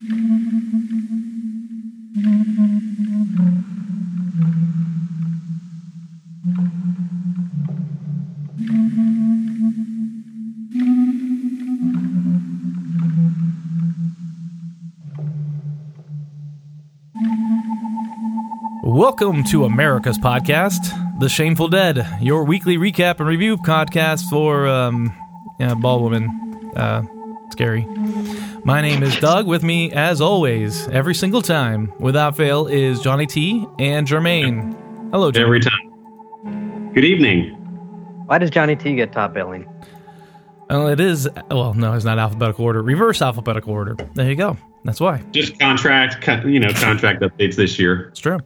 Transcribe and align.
Welcome 0.00 0.12
to 19.50 19.64
America's 19.64 20.16
podcast, 20.16 21.18
The 21.18 21.28
Shameful 21.28 21.66
Dead, 21.66 22.06
your 22.22 22.44
weekly 22.44 22.76
recap 22.76 23.18
and 23.18 23.28
review 23.28 23.56
podcast 23.56 24.30
for 24.30 24.68
um, 24.68 25.12
yeah, 25.58 25.74
ball 25.74 26.00
woman. 26.00 26.70
Uh, 26.76 27.02
scary. 27.50 27.84
My 28.64 28.80
name 28.82 29.02
is 29.02 29.18
Doug. 29.18 29.46
With 29.46 29.62
me, 29.62 29.92
as 29.92 30.20
always, 30.20 30.88
every 30.88 31.14
single 31.14 31.42
time, 31.42 31.92
without 31.98 32.36
fail, 32.36 32.66
is 32.66 33.00
Johnny 33.00 33.26
T 33.26 33.66
and 33.78 34.06
Jermaine. 34.06 34.76
Hello, 35.10 35.30
Jermaine. 35.30 35.44
Every 35.44 35.60
time. 35.60 36.92
Good 36.92 37.04
evening. 37.04 37.50
Why 38.26 38.38
does 38.38 38.50
Johnny 38.50 38.76
T 38.76 38.94
get 38.94 39.12
top 39.12 39.32
billing? 39.32 39.66
Well, 40.68 40.88
it 40.88 41.00
is. 41.00 41.28
Well, 41.50 41.72
no, 41.74 41.94
it's 41.94 42.04
not 42.04 42.18
alphabetical 42.18 42.64
order. 42.64 42.82
Reverse 42.82 43.22
alphabetical 43.22 43.72
order. 43.72 43.96
There 44.14 44.28
you 44.28 44.36
go. 44.36 44.56
That's 44.84 45.00
why. 45.00 45.22
Just 45.30 45.58
contract, 45.58 46.26
you 46.44 46.60
know, 46.60 46.72
contract 46.72 47.22
updates 47.22 47.56
this 47.56 47.78
year. 47.78 48.08
It's 48.08 48.20
true. 48.20 48.38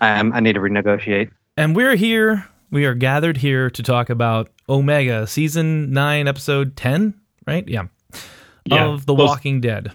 Um, 0.00 0.32
I 0.32 0.40
need 0.40 0.52
to 0.52 0.60
renegotiate. 0.60 1.30
And 1.56 1.74
we're 1.74 1.96
here. 1.96 2.46
We 2.70 2.84
are 2.84 2.94
gathered 2.94 3.38
here 3.38 3.68
to 3.70 3.82
talk 3.82 4.10
about 4.10 4.50
Omega, 4.68 5.26
season 5.26 5.92
nine, 5.92 6.28
episode 6.28 6.76
ten. 6.76 7.14
Right? 7.46 7.66
Yeah. 7.66 7.84
Yeah, 8.64 8.86
of 8.88 9.06
The 9.06 9.14
close. 9.14 9.28
Walking 9.28 9.60
Dead. 9.60 9.92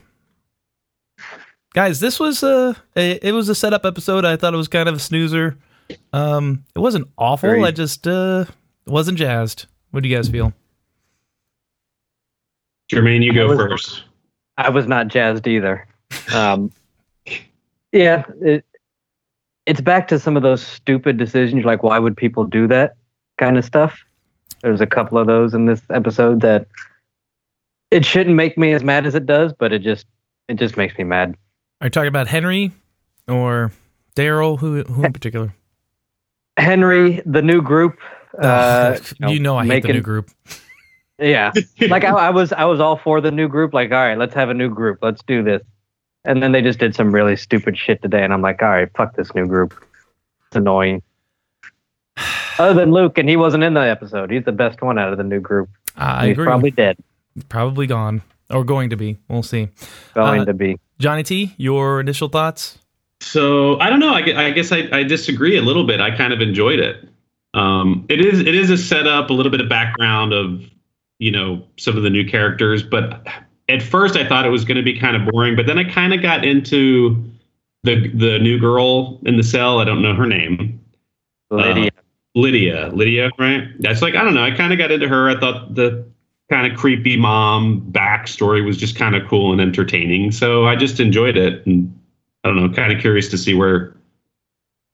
Guys, 1.74 2.00
this 2.00 2.20
was 2.20 2.42
a, 2.44 2.76
a 2.96 3.20
it 3.28 3.34
was 3.34 3.50
a 3.50 3.56
setup 3.56 3.86
episode. 3.86 4.24
I 4.26 4.38
thought 4.38 4.54
it 4.54 4.58
was 4.58 4.68
kind 4.70 4.88
of 4.88 4.96
a 4.96 5.00
snoozer. 5.00 5.58
Um, 6.14 6.64
it 6.74 6.80
wasn't 6.80 7.08
awful. 7.18 7.50
Agreed. 7.50 7.66
I 7.66 7.72
just 7.72 8.08
uh 8.08 8.46
wasn't 8.88 9.18
jazzed. 9.18 9.66
What 9.92 10.04
do 10.04 10.10
you 10.10 10.16
guys 10.16 10.30
feel? 10.30 10.54
Jermaine, 12.92 13.24
you 13.24 13.32
I 13.32 13.36
go 13.36 13.48
was- 13.50 13.58
first. 13.58 14.04
I 14.58 14.70
was 14.70 14.88
not 14.88 15.08
jazzed 15.08 15.48
either. 15.48 15.88
Um, 16.34 16.72
yeah, 17.92 18.24
it, 18.42 18.64
it's 19.66 19.82
back 19.82 20.08
to 20.10 20.20
some 20.20 20.36
of 20.38 20.44
those 20.44 20.66
stupid 20.66 21.18
decisions, 21.18 21.66
like 21.66 21.84
why 21.84 22.00
would 22.00 22.16
people 22.16 22.46
do 22.46 22.68
that 22.68 22.96
kind 23.38 23.58
of 23.58 23.66
stuff. 23.66 24.04
There's 24.62 24.82
a 24.82 24.88
couple 24.88 25.18
of 25.18 25.28
those 25.28 25.54
in 25.54 25.66
this 25.66 25.82
episode 25.90 26.42
that 26.42 26.68
it 27.96 28.06
shouldn't 28.06 28.36
make 28.36 28.58
me 28.58 28.74
as 28.74 28.84
mad 28.84 29.06
as 29.06 29.16
it 29.16 29.26
does, 29.26 29.54
but 29.54 29.72
it 29.74 29.80
just 29.80 30.06
it 30.48 30.56
just 30.56 30.78
makes 30.78 30.98
me 30.98 31.04
mad. 31.04 31.36
Are 31.82 31.88
you 31.88 31.92
talking 31.92 32.08
about 32.08 32.28
Henry 32.28 32.72
or 33.28 33.72
Daryl? 34.16 34.60
Who 34.60 34.84
who 34.84 35.04
in 35.04 35.14
particular? 35.14 35.54
Henry, 36.58 37.22
the 37.26 37.42
new 37.42 37.62
group. 37.62 37.98
Uh, 38.38 38.98
you 39.28 39.40
know 39.40 39.58
I 39.58 39.64
hate 39.64 39.70
the 39.70 39.74
making- 39.76 39.96
new 39.96 40.02
group. 40.02 40.30
Yeah, 41.18 41.54
like 41.88 42.04
I, 42.04 42.10
I 42.10 42.30
was 42.32 42.52
I 42.52 42.66
was 42.66 42.82
all 42.82 42.98
for 42.98 43.22
the 43.22 43.32
new 43.32 43.48
group. 43.48 43.74
Like, 43.74 43.90
all 43.92 43.98
right, 44.06 44.18
let's 44.18 44.34
have 44.34 44.50
a 44.50 44.54
new 44.54 44.70
group. 44.70 45.00
Let's 45.02 45.24
do 45.24 45.44
this. 45.44 45.62
And 46.26 46.44
then 46.44 46.52
they 46.52 46.62
just 46.62 46.78
did 46.78 46.94
some 46.94 47.16
really 47.16 47.38
stupid 47.38 47.78
shit 47.78 48.02
today, 48.02 48.22
and 48.22 48.34
I'm 48.34 48.42
like, 48.42 48.62
all 48.62 48.68
right, 48.68 48.90
fuck 48.98 49.16
this 49.16 49.34
new 49.34 49.48
group. 49.48 49.74
It's 50.48 50.58
annoying. 50.58 51.02
Other 52.60 52.74
than 52.74 52.92
Luke, 52.92 53.18
and 53.18 53.30
he 53.30 53.38
wasn't 53.38 53.64
in 53.64 53.76
the 53.76 53.80
episode. 53.80 54.30
He's 54.30 54.44
the 54.44 54.52
best 54.52 54.82
one 54.82 55.00
out 55.00 55.14
of 55.14 55.18
the 55.18 55.24
new 55.24 55.40
group. 55.40 55.70
I 55.96 56.26
He's 56.28 56.34
agree. 56.34 56.46
probably 56.46 56.72
dead. 56.72 56.98
Probably 57.50 57.88
gone 57.88 58.22
or 58.50 58.64
going 58.64 58.90
to 58.92 58.96
be. 58.96 59.18
We'll 59.28 59.44
see. 59.44 59.70
Going 60.14 60.42
Uh, 60.42 60.46
to 60.46 60.54
be. 60.54 60.78
Johnny 61.00 61.24
T, 61.24 61.54
your 61.58 62.00
initial 62.00 62.30
thoughts? 62.30 62.78
So 63.22 63.80
I 63.80 63.90
don't 63.90 64.00
know. 64.00 64.14
I, 64.14 64.48
I 64.48 64.52
guess 64.52 64.72
I, 64.72 64.88
I 64.92 65.04
disagree 65.04 65.58
a 65.58 65.62
little 65.62 65.86
bit. 65.86 66.00
I 66.00 66.16
kind 66.16 66.32
of 66.34 66.42
enjoyed 66.42 66.80
it. 66.80 67.08
Um, 67.54 68.06
it 68.10 68.20
is 68.24 68.40
it 68.42 68.54
is 68.54 68.70
a 68.70 68.78
setup, 68.78 69.30
a 69.30 69.34
little 69.34 69.52
bit 69.52 69.62
of 69.62 69.70
background 69.70 70.34
of 70.34 70.62
you 71.20 71.32
know 71.32 71.66
some 71.78 71.96
of 71.98 72.04
the 72.04 72.10
new 72.10 72.26
characters, 72.26 72.84
but 72.84 73.26
at 73.70 73.82
first 73.82 74.16
I 74.18 74.28
thought 74.28 74.46
it 74.46 74.50
was 74.50 74.66
going 74.66 74.78
to 74.78 74.84
be 74.84 75.00
kind 75.00 75.16
of 75.16 75.26
boring. 75.32 75.56
But 75.56 75.66
then 75.66 75.78
I 75.78 75.86
kind 75.86 76.14
of 76.14 76.22
got 76.22 76.44
into 76.46 77.24
the 77.84 78.10
the 78.10 78.40
new 78.40 78.60
girl 78.60 79.20
in 79.26 79.38
the 79.38 79.44
cell. 79.44 79.80
I 79.80 79.86
don't 79.86 80.02
know 80.02 80.14
her 80.14 80.26
name. 80.28 80.80
Lydia. 81.50 81.92
Lydia, 82.36 82.90
Lydia, 82.94 83.32
right? 83.40 83.64
That's 83.80 84.02
like 84.02 84.16
I 84.16 84.24
don't 84.24 84.34
know. 84.34 84.44
I 84.44 84.52
kind 84.52 84.74
of 84.74 84.78
got 84.78 84.92
into 84.92 85.08
her. 85.08 85.30
I 85.30 85.40
thought 85.40 85.74
the 85.76 86.06
kind 86.50 86.72
of 86.72 86.78
creepy 86.78 87.18
mom 87.18 87.82
backstory 87.92 88.64
was 88.64 88.78
just 88.78 88.96
kind 88.96 89.16
of 89.16 89.28
cool 89.28 89.52
and 89.52 89.60
entertaining. 89.62 90.32
So 90.32 90.66
I 90.66 90.76
just 90.76 91.00
enjoyed 91.00 91.38
it, 91.38 91.66
and 91.66 91.94
I 92.44 92.50
don't 92.50 92.58
know. 92.58 92.70
Kind 92.70 92.94
of 92.94 93.00
curious 93.02 93.30
to 93.30 93.38
see 93.38 93.54
where 93.54 93.96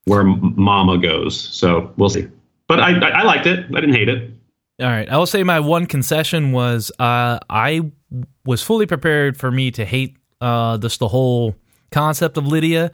where 0.06 0.24
Mama 0.24 0.98
goes. 0.98 1.40
So 1.40 1.94
we'll 1.98 2.10
see. 2.10 2.28
But 2.68 2.80
I 2.80 2.98
I, 2.98 3.24
liked 3.24 3.46
it. 3.48 3.66
I 3.76 3.82
didn't 3.82 3.96
hate 3.96 4.10
it. 4.10 4.32
All 4.80 4.88
right. 4.88 5.08
I 5.10 5.18
will 5.18 5.28
say 5.28 5.44
my 5.44 5.60
one 5.60 5.86
concession 5.86 6.54
was 6.54 6.92
uh, 6.98 7.38
I 7.50 7.92
was 8.46 8.64
fully 8.64 8.88
prepared 8.88 9.38
for 9.38 9.52
me 9.52 9.72
to 9.72 9.86
hate 9.86 10.18
uh, 10.40 10.78
this 10.78 10.98
the 10.98 11.08
whole 11.08 11.56
concept 11.92 12.38
of 12.38 12.48
Lydia. 12.48 12.92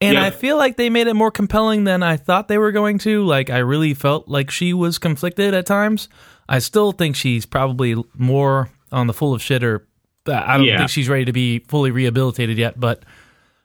And 0.00 0.14
Yeah. 0.14 0.24
I 0.24 0.30
feel 0.30 0.56
like 0.56 0.76
they 0.76 0.90
made 0.90 1.06
it 1.06 1.14
more 1.14 1.30
compelling 1.30 1.84
than 1.84 2.02
I 2.02 2.16
thought 2.16 2.48
they 2.48 2.58
were 2.58 2.72
going 2.72 2.98
to. 2.98 3.24
Like 3.24 3.48
I 3.48 3.58
really 3.58 3.94
felt 3.94 4.28
like 4.28 4.50
she 4.50 4.74
was 4.74 4.98
conflicted 4.98 5.54
at 5.54 5.64
times. 5.64 6.08
I 6.52 6.58
still 6.60 6.92
think 6.92 7.16
she's 7.16 7.46
probably 7.46 7.96
more 8.16 8.68
on 8.92 9.06
the 9.08 9.12
full 9.12 9.34
of 9.34 9.42
shit 9.42 9.64
or 9.64 9.86
I 10.28 10.56
don't 10.56 10.66
Yeah. 10.66 10.78
think 10.78 10.90
she's 10.90 11.08
ready 11.08 11.24
to 11.24 11.32
be 11.32 11.60
fully 11.60 11.90
rehabilitated 11.90 12.58
yet, 12.58 12.78
but 12.78 13.02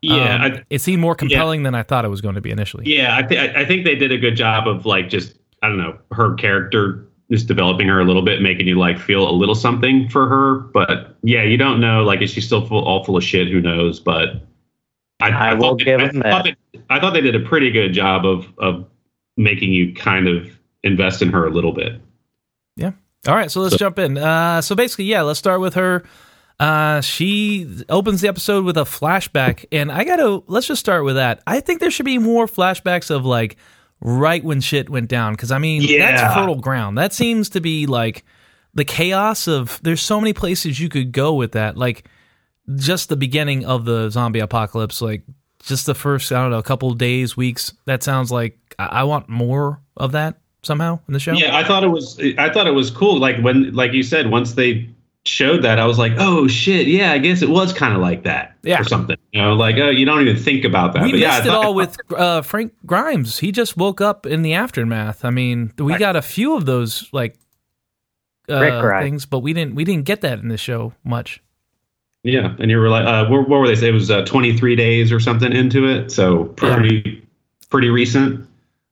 Yeah, 0.02 0.36
um, 0.36 0.42
I, 0.42 0.64
it 0.70 0.80
seemed 0.80 1.02
more 1.02 1.14
compelling 1.14 1.64
than 1.64 1.76
I 1.76 1.84
thought 1.84 2.06
it 2.06 2.10
was 2.10 2.22
going 2.22 2.36
to 2.36 2.42
be 2.42 2.50
initially. 2.50 2.86
yeah. 2.88 3.16
I 3.16 3.22
think 3.24 3.56
I 3.56 3.66
think 3.66 3.84
they 3.86 3.96
did 3.96 4.12
a 4.12 4.18
good 4.18 4.36
job 4.36 4.68
of 4.68 4.86
like 4.86 5.10
just 5.10 5.38
I 5.62 5.68
don't 5.70 5.78
know 5.78 5.98
her 6.12 6.34
character. 6.36 7.04
Just 7.30 7.46
developing 7.50 7.90
her 7.90 8.00
a 8.00 8.06
little 8.06 8.22
bit, 8.22 8.42
making 8.42 8.68
you 8.68 8.80
like 8.80 8.98
feel 8.98 9.30
a 9.30 9.36
little 9.36 9.54
something 9.54 10.08
for 10.08 10.30
her, 10.30 10.60
but 10.74 11.18
yeah, 11.24 11.44
you 11.44 11.58
don't 11.58 11.82
know. 11.82 12.02
Like, 12.06 12.22
is 12.22 12.32
she 12.32 12.40
still 12.40 12.66
full, 12.66 12.86
all 12.86 13.04
full 13.04 13.18
of 13.18 13.24
shit? 13.24 13.50
Who 13.50 13.60
knows? 13.60 14.00
But 14.00 14.48
I, 15.20 15.32
I 15.32 15.54
will 15.56 15.62
thought 15.72 15.78
they- 15.80 15.84
give 15.84 16.00
I 16.00 16.08
them 16.08 16.22
thought 16.22 16.44
they- 16.46 16.80
I 16.90 17.00
thought 17.02 17.14
they 17.14 17.20
did 17.20 17.36
a 17.36 17.42
pretty 17.42 17.70
good 17.70 17.92
job 17.92 18.26
of 18.26 18.48
of 18.60 18.86
making 19.36 19.74
you 19.74 19.94
kind 19.94 20.28
of 20.30 20.48
invest 20.84 21.22
in 21.22 21.30
her 21.34 21.46
a 21.46 21.50
little 21.50 21.74
bit. 21.74 22.00
All 23.28 23.36
right, 23.36 23.52
so 23.52 23.60
let's 23.62 23.76
jump 23.76 24.00
in. 24.00 24.18
Uh, 24.18 24.62
so 24.62 24.74
basically, 24.76 25.06
yeah, 25.06 25.22
let's 25.24 25.40
start 25.40 25.60
with 25.60 25.74
her. 25.74 26.04
Uh, 26.60 27.02
she 27.02 27.84
opens 27.90 28.22
the 28.22 28.28
episode 28.30 28.64
with 28.64 28.78
a 28.78 28.84
flashback, 28.84 29.66
and 29.72 29.92
I 29.92 30.06
gotta 30.06 30.42
let's 30.48 30.68
just 30.68 30.80
start 30.80 31.04
with 31.04 31.16
that. 31.18 31.42
I 31.46 31.60
think 31.60 31.82
there 31.82 31.92
should 31.92 32.06
be 32.06 32.20
more 32.20 32.48
flashbacks 32.48 33.12
of 33.12 33.26
like 33.26 33.58
right 34.00 34.44
when 34.44 34.62
shit 34.62 34.90
went 34.90 35.10
down, 35.10 35.34
because 35.34 35.52
I 35.52 35.58
mean 35.58 35.82
Yeah. 35.84 36.16
that's 36.22 36.34
fertile 36.36 36.56
ground. 36.56 36.98
That 36.98 37.12
seems 37.14 37.50
to 37.50 37.60
be 37.62 37.86
like 37.86 38.24
the 38.74 38.86
chaos 38.86 39.48
of. 39.48 39.80
There's 39.84 40.02
so 40.02 40.22
many 40.22 40.34
places 40.34 40.80
you 40.80 40.88
could 40.88 41.12
go 41.12 41.34
with 41.34 41.52
that, 41.52 41.76
like 41.78 42.06
just 42.76 43.10
the 43.10 43.18
beginning 43.18 43.66
of 43.66 43.86
the 43.86 44.10
zombie 44.10 44.40
apocalypse, 44.40 45.02
like 45.02 45.24
just 45.64 45.86
the 45.86 45.96
first 45.96 46.32
I 46.32 46.42
don't 46.42 46.52
know, 46.52 46.60
a 46.60 46.64
couple 46.64 46.92
days, 46.94 47.36
weeks. 47.36 47.74
That 47.86 48.04
sounds 48.04 48.32
like 48.32 48.58
I, 48.80 48.86
I 48.86 49.04
want 49.04 49.28
more 49.30 49.82
of 49.98 50.14
that 50.14 50.40
somehow 50.64 51.00
in 51.08 51.14
the 51.14 51.20
show. 51.20 51.34
Yeah, 51.34 51.56
I 51.56 51.64
thought 51.64 51.84
it 51.84 51.90
was 51.90 52.20
I 52.38 52.50
thought 52.50 52.68
it 52.68 52.72
was 52.74 52.90
cool. 52.92 53.20
Like 53.20 53.38
when 53.42 53.74
like 53.74 53.94
you 53.94 54.04
said, 54.04 54.30
once 54.32 54.54
they 54.54 54.90
showed 55.26 55.62
that, 55.62 55.78
I 55.80 55.86
was 55.86 55.98
like, 56.00 56.14
oh 56.18 56.48
shit, 56.48 56.88
yeah, 56.88 57.12
I 57.12 57.18
guess 57.18 57.42
it 57.42 57.50
was 57.50 57.74
kind 57.74 57.94
of 57.94 58.00
like 58.02 58.24
that 58.24 58.56
Yeah. 58.64 58.80
or 58.80 58.84
something. 58.86 59.18
You 59.34 59.42
know, 59.42 59.54
like 59.56 59.76
oh, 59.78 59.90
you 59.90 60.06
don't 60.06 60.22
even 60.22 60.42
think 60.42 60.64
about 60.64 60.94
that. 60.94 61.04
We 61.04 61.12
But 61.12 61.20
yeah, 61.20 61.32
I 61.32 61.38
missed 61.40 61.48
it 61.48 61.54
all 61.54 61.74
with 61.76 61.98
uh, 62.14 62.42
Frank 62.42 62.74
Grimes. 62.86 63.40
He 63.40 63.52
just 63.52 63.76
woke 63.78 64.00
up 64.02 64.26
in 64.26 64.42
the 64.42 64.54
aftermath. 64.54 65.26
I 65.26 65.30
mean, 65.30 65.74
we 65.78 65.92
Right. 65.94 66.00
got 66.00 66.16
a 66.16 66.22
few 66.22 66.56
of 66.56 66.66
those 66.66 67.10
like 67.12 67.38
uh, 68.50 69.00
things, 69.02 69.26
but 69.26 69.40
we 69.40 69.52
didn't 69.54 69.76
we 69.76 69.84
didn't 69.84 70.06
get 70.06 70.22
that 70.22 70.40
in 70.40 70.48
the 70.48 70.58
show 70.58 70.94
much. 71.04 71.42
Yeah, 72.24 72.56
and 72.60 72.72
you 72.72 72.78
were 72.78 72.90
like, 72.90 73.06
uh, 73.06 73.26
what, 73.28 73.48
what 73.48 73.60
were 73.60 73.68
they 73.68 73.76
say? 73.76 73.90
It 73.90 73.94
was 73.94 74.10
uh, 74.12 74.26
23 74.26 74.76
days 74.76 75.12
or 75.14 75.20
something 75.20 75.52
into 75.54 75.88
it, 75.88 76.12
so 76.12 76.46
pretty 76.46 77.26
pretty 77.70 77.90
recent. 77.90 78.47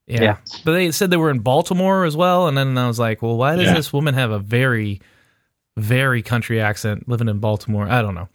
Yeah. 0.07 0.21
Yeah. 0.23 0.37
but 0.63 0.73
they 0.73 0.91
said 0.91 1.09
they 1.09 1.17
were 1.17 1.31
in 1.31 1.39
Baltimore 1.39 2.05
as 2.05 2.15
well, 2.15 2.47
and 2.47 2.55
then 2.57 2.77
I 2.77 2.87
was 2.87 2.99
like, 2.99 3.21
well, 3.21 3.37
why 3.37 3.55
does 3.55 3.65
Yeah. 3.65 3.73
this 3.73 3.91
woman 3.91 4.13
have 4.13 4.31
a 4.31 4.39
very 4.39 5.01
very 5.77 6.21
country 6.21 6.61
accent 6.61 7.09
living 7.09 7.27
in 7.27 7.39
Baltimore? 7.39 7.87
I 7.89 8.01
don't 8.01 8.15
know. 8.15 8.29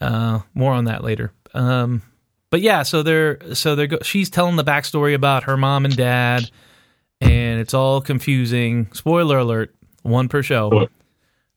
Uh, 0.00 0.40
more 0.54 0.72
on 0.72 0.86
that 0.86 1.04
later. 1.04 1.32
Um, 1.54 2.02
but 2.50 2.62
yeah, 2.62 2.82
so 2.82 3.02
they're 3.02 3.54
so 3.54 3.74
they're 3.76 3.86
go- 3.86 3.98
she's 4.02 4.30
telling 4.30 4.56
the 4.56 4.64
backstory 4.64 5.14
about 5.14 5.44
her 5.44 5.56
mom 5.56 5.84
and 5.84 5.94
dad, 5.96 6.50
and 7.20 7.60
it's 7.60 7.74
all 7.74 8.00
confusing. 8.00 8.88
Spoiler 8.92 9.38
alert, 9.38 9.74
one 10.02 10.28
per 10.28 10.42
show. 10.42 10.68
Spoil- 10.70 10.88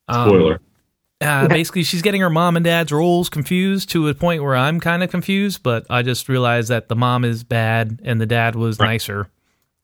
Um, 0.09 0.29
Spoiler. 0.29 0.59
Uh, 1.21 1.47
basically, 1.47 1.83
she's 1.83 2.01
getting 2.01 2.19
her 2.19 2.29
mom 2.29 2.57
and 2.57 2.65
dad's 2.65 2.91
roles 2.91 3.29
confused 3.29 3.89
to 3.91 4.09
a 4.09 4.13
point 4.13 4.43
where 4.43 4.57
I'm 4.57 4.81
kind 4.81 5.01
of 5.03 5.09
confused, 5.09 5.63
but 5.63 5.85
I 5.89 6.01
just 6.01 6.27
realized 6.27 6.67
that 6.67 6.89
the 6.89 6.97
mom 6.97 7.23
is 7.23 7.45
bad 7.45 8.01
and 8.03 8.19
the 8.19 8.25
dad 8.25 8.55
was 8.55 8.77
Right. 8.77 8.87
nicer. 8.89 9.29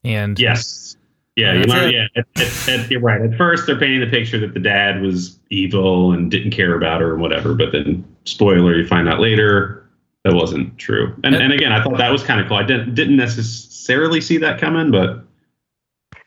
And 0.04 0.40
yes. 0.40 0.96
Yeah, 1.36 1.54
you 1.54 1.66
might, 1.68 1.94
yeah. 1.94 2.07
At, 2.18 2.25
at, 2.38 2.69
at, 2.69 2.92
you're 2.92 3.00
right. 3.00 3.22
At 3.22 3.38
first, 3.38 3.66
they're 3.66 3.80
painting 3.80 4.01
the 4.01 4.07
picture 4.07 4.38
that 4.40 4.54
the 4.54 4.60
dad 4.60 5.01
was 5.01 5.40
evil 5.50 6.12
and 6.12 6.30
didn't 6.30 6.51
care 6.51 6.75
about 6.75 7.00
her 7.00 7.13
and 7.13 7.22
whatever. 7.22 7.54
But 7.54 7.72
then, 7.72 8.04
spoiler, 8.25 8.75
you 8.75 8.86
find 8.86 9.07
out 9.07 9.19
later 9.22 9.90
that 10.25 10.34
wasn't 10.34 10.78
true. 10.78 11.16
And 11.24 11.34
and 11.34 11.54
again, 11.54 11.72
I 11.72 11.81
thought 11.81 11.98
that 11.98 12.12
was 12.12 12.24
kind 12.24 12.42
of 12.42 12.48
cool. 12.50 12.57
I 12.57 12.63
didn't 12.63 12.94
didn't 12.94 13.16
necessarily 13.16 14.19
see 14.19 14.38
that 14.40 14.60
coming, 14.60 14.92
but 14.92 15.24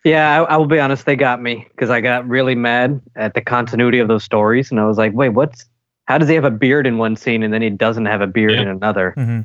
Yeah, 0.03 0.41
I, 0.41 0.55
I 0.55 0.57
will 0.57 0.67
be 0.67 0.81
honest. 0.81 1.05
They 1.05 1.17
got 1.17 1.43
me 1.43 1.67
because 1.73 1.91
I 1.91 2.01
got 2.01 2.27
really 2.27 2.55
mad 2.55 3.03
at 3.15 3.35
the 3.35 3.43
continuity 3.43 3.99
of 3.99 4.09
those 4.09 4.25
stories, 4.25 4.71
and 4.71 4.81
I 4.81 4.87
was 4.87 4.97
like, 4.97 5.13
"Wait, 5.13 5.31
what's? 5.31 5.67
How 6.07 6.17
does 6.17 6.29
he 6.29 6.35
have 6.37 6.45
a 6.45 6.51
beard 6.51 6.87
in 6.87 6.97
one 6.97 7.17
scene 7.17 7.43
and 7.43 7.53
then 7.53 7.61
he 7.61 7.69
doesn't 7.71 8.07
have 8.07 8.23
a 8.23 8.27
beard 8.27 8.53
Yeah. 8.53 8.63
in 8.63 8.69
another?" 8.69 9.13
Mhm. 9.19 9.45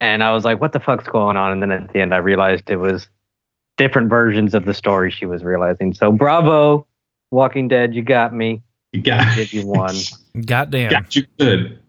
And 0.00 0.22
I 0.22 0.32
was 0.32 0.44
like, 0.44 0.60
"What 0.60 0.72
the 0.72 0.80
fuck's 0.80 1.08
going 1.08 1.36
on?" 1.36 1.50
And 1.50 1.60
then 1.60 1.72
at 1.72 1.92
the 1.92 2.00
end, 2.00 2.14
I 2.14 2.18
realized 2.18 2.70
it 2.70 2.76
was 2.76 3.08
different 3.82 4.08
versions 4.08 4.54
of 4.54 4.64
the 4.64 4.74
story 4.74 5.10
she 5.10 5.26
was 5.26 5.42
realizing. 5.42 5.92
So, 5.92 6.12
bravo, 6.12 6.86
Walking 7.32 7.66
Dead, 7.66 7.94
you 7.94 8.02
got 8.02 8.32
me. 8.32 8.62
you 8.92 9.02
got 9.02 9.34
Did 9.34 9.52
you 9.52 9.66
won? 9.66 9.94
Goddamn. 10.46 10.90
got 10.90 11.16
you 11.16 11.26
good. 11.38 11.80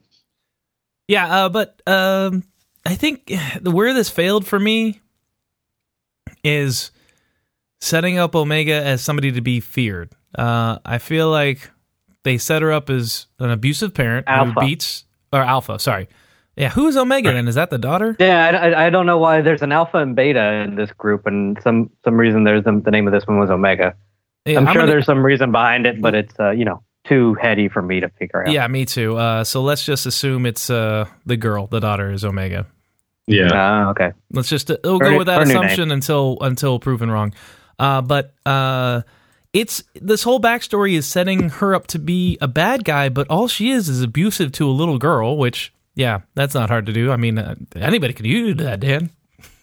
Yeah, 1.08 1.46
uh, 1.46 1.50
but 1.50 1.80
um, 1.86 2.44
I 2.86 2.96
think 2.96 3.32
the 3.62 3.70
where 3.70 3.94
this 3.94 4.10
failed 4.10 4.48
for 4.48 4.60
me 4.60 5.02
is 6.44 6.92
setting 7.80 8.18
up 8.18 8.36
Omega 8.36 8.74
as 8.74 9.02
somebody 9.04 9.32
to 9.34 9.42
be 9.42 9.60
feared. 9.60 10.12
Uh, 10.36 10.80
I 10.84 10.98
feel 10.98 11.30
like 11.30 11.70
they 12.24 12.40
set 12.40 12.62
her 12.64 12.72
up 12.72 12.90
as 12.90 13.28
an 13.38 13.52
abusive 13.52 13.94
parent 13.94 14.26
Alpha. 14.28 14.54
who 14.54 14.60
beats 14.66 15.06
or 15.32 15.42
Alpha. 15.42 15.78
Sorry, 15.78 16.08
yeah. 16.56 16.70
Who 16.70 16.88
is 16.88 16.98
Omega 16.98 17.32
then? 17.32 17.48
Is 17.48 17.56
that 17.56 17.70
the 17.70 17.78
daughter? 17.78 18.16
Yeah, 18.20 18.46
I, 18.46 18.70
I, 18.70 18.86
I 18.88 18.90
don't 18.90 19.06
know 19.06 19.18
why 19.18 19.42
there's 19.42 19.62
an 19.62 19.72
alpha 19.72 19.98
and 19.98 20.16
beta 20.16 20.64
in 20.66 20.76
this 20.76 20.92
group, 20.92 21.26
and 21.28 21.58
some 21.64 21.90
some 22.04 22.16
reason 22.16 22.44
there's 22.44 22.64
the, 22.64 22.80
the 22.84 22.92
name 22.92 23.08
of 23.08 23.14
this 23.14 23.26
one 23.28 23.40
was 23.40 23.50
Omega. 23.50 23.96
Yeah, 24.46 24.60
I'm, 24.60 24.66
sure 24.68 24.74
gonna- 24.82 24.88
there's 24.88 25.06
some 25.06 25.26
reason 25.26 25.52
behind 25.52 25.86
it, 25.86 26.02
but 26.02 26.16
it's 26.16 26.34
uh, 26.40 26.52
you 26.52 26.66
know 26.66 26.84
too 27.06 27.34
heady 27.36 27.68
for 27.68 27.82
me 27.82 28.00
to 28.00 28.10
figure 28.10 28.46
out. 28.46 28.52
Yeah, 28.54 28.66
me 28.68 28.86
too. 28.86 29.18
Uh, 29.18 29.44
so 29.44 29.62
let's 29.62 29.84
just 29.84 30.06
assume 30.06 30.46
it's 30.46 30.70
uh, 30.70 31.06
the 31.26 31.36
girl, 31.38 31.68
the 31.68 31.80
daughter 31.82 32.12
is 32.12 32.24
Omega. 32.24 32.66
Yeah, 33.28 33.50
Ah, 33.54 33.90
okay. 33.92 34.12
Let's 34.32 34.50
just 34.50 34.70
uh, 34.70 34.78
we'll 34.84 35.00
Her- 35.00 35.12
go 35.12 35.18
with 35.18 35.28
that 35.28 35.40
her 35.40 35.46
new 35.46 35.54
name. 35.54 35.64
assumption 35.64 35.92
until 35.92 36.38
until 36.42 36.80
proven 36.80 37.10
wrong. 37.10 37.34
Uh, 37.80 38.02
but 38.02 38.34
uh, 38.46 39.02
it's 39.54 39.84
this 39.96 40.24
whole 40.24 40.40
backstory 40.42 40.94
is 40.96 41.06
setting 41.08 41.50
her 41.50 41.74
up 41.74 41.88
to 41.88 42.00
be 42.00 42.38
a 42.42 42.48
bad 42.48 42.84
guy, 42.84 43.08
but 43.10 43.28
all 43.30 43.48
she 43.48 43.72
is 43.72 43.88
is 43.88 44.02
abusive 44.02 44.52
to 44.54 44.68
a 44.68 44.72
little 44.72 44.98
girl. 44.98 45.38
Which, 45.38 45.74
yeah, 45.96 46.22
that's 46.36 46.54
not 46.54 46.70
hard 46.70 46.86
to 46.88 46.94
do. 46.94 47.12
I 47.12 47.18
mean, 47.18 47.38
uh, 47.38 47.56
anybody 47.76 48.14
can 48.14 48.24
do 48.26 48.54
that, 48.56 48.80
Dan. 48.80 49.10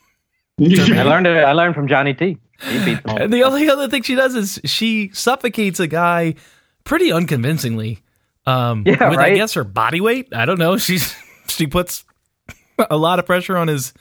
I 0.61 1.03
learned 1.03 1.27
it. 1.27 1.45
I 1.45 1.53
learned 1.53 1.75
from 1.75 1.89
Johnny 1.89 2.15
T. 2.15 2.37
He 2.63 2.85
beats 2.85 3.01
them 3.03 3.11
all. 3.11 3.23
And 3.23 3.33
the 3.33 3.45
only 3.45 3.69
other 3.71 3.89
thing 3.89 4.03
she 4.03 4.15
does 4.15 4.35
is 4.35 4.61
she 4.65 5.11
suffocates 5.15 5.81
a 5.81 5.87
guy 5.87 6.35
pretty 6.85 7.11
unconvincingly. 7.11 8.01
Um, 8.47 8.85
Yeah, 8.87 9.09
with 9.09 9.19
I 9.19 9.35
guess 9.35 9.55
her 9.55 9.65
body 9.65 10.01
weight. 10.01 10.29
I 10.35 10.45
don't 10.45 10.59
know. 10.59 10.77
She's 10.79 11.15
she 11.49 11.67
puts 11.67 12.05
a 12.91 12.97
lot 12.97 13.19
of 13.19 13.27
pressure 13.27 13.57
on 13.57 13.69
his 13.69 13.93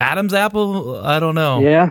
Adam's 0.00 0.34
apple. 0.34 0.96
I 0.98 1.18
don't 1.20 1.34
know. 1.34 1.60
Yeah. 1.60 1.90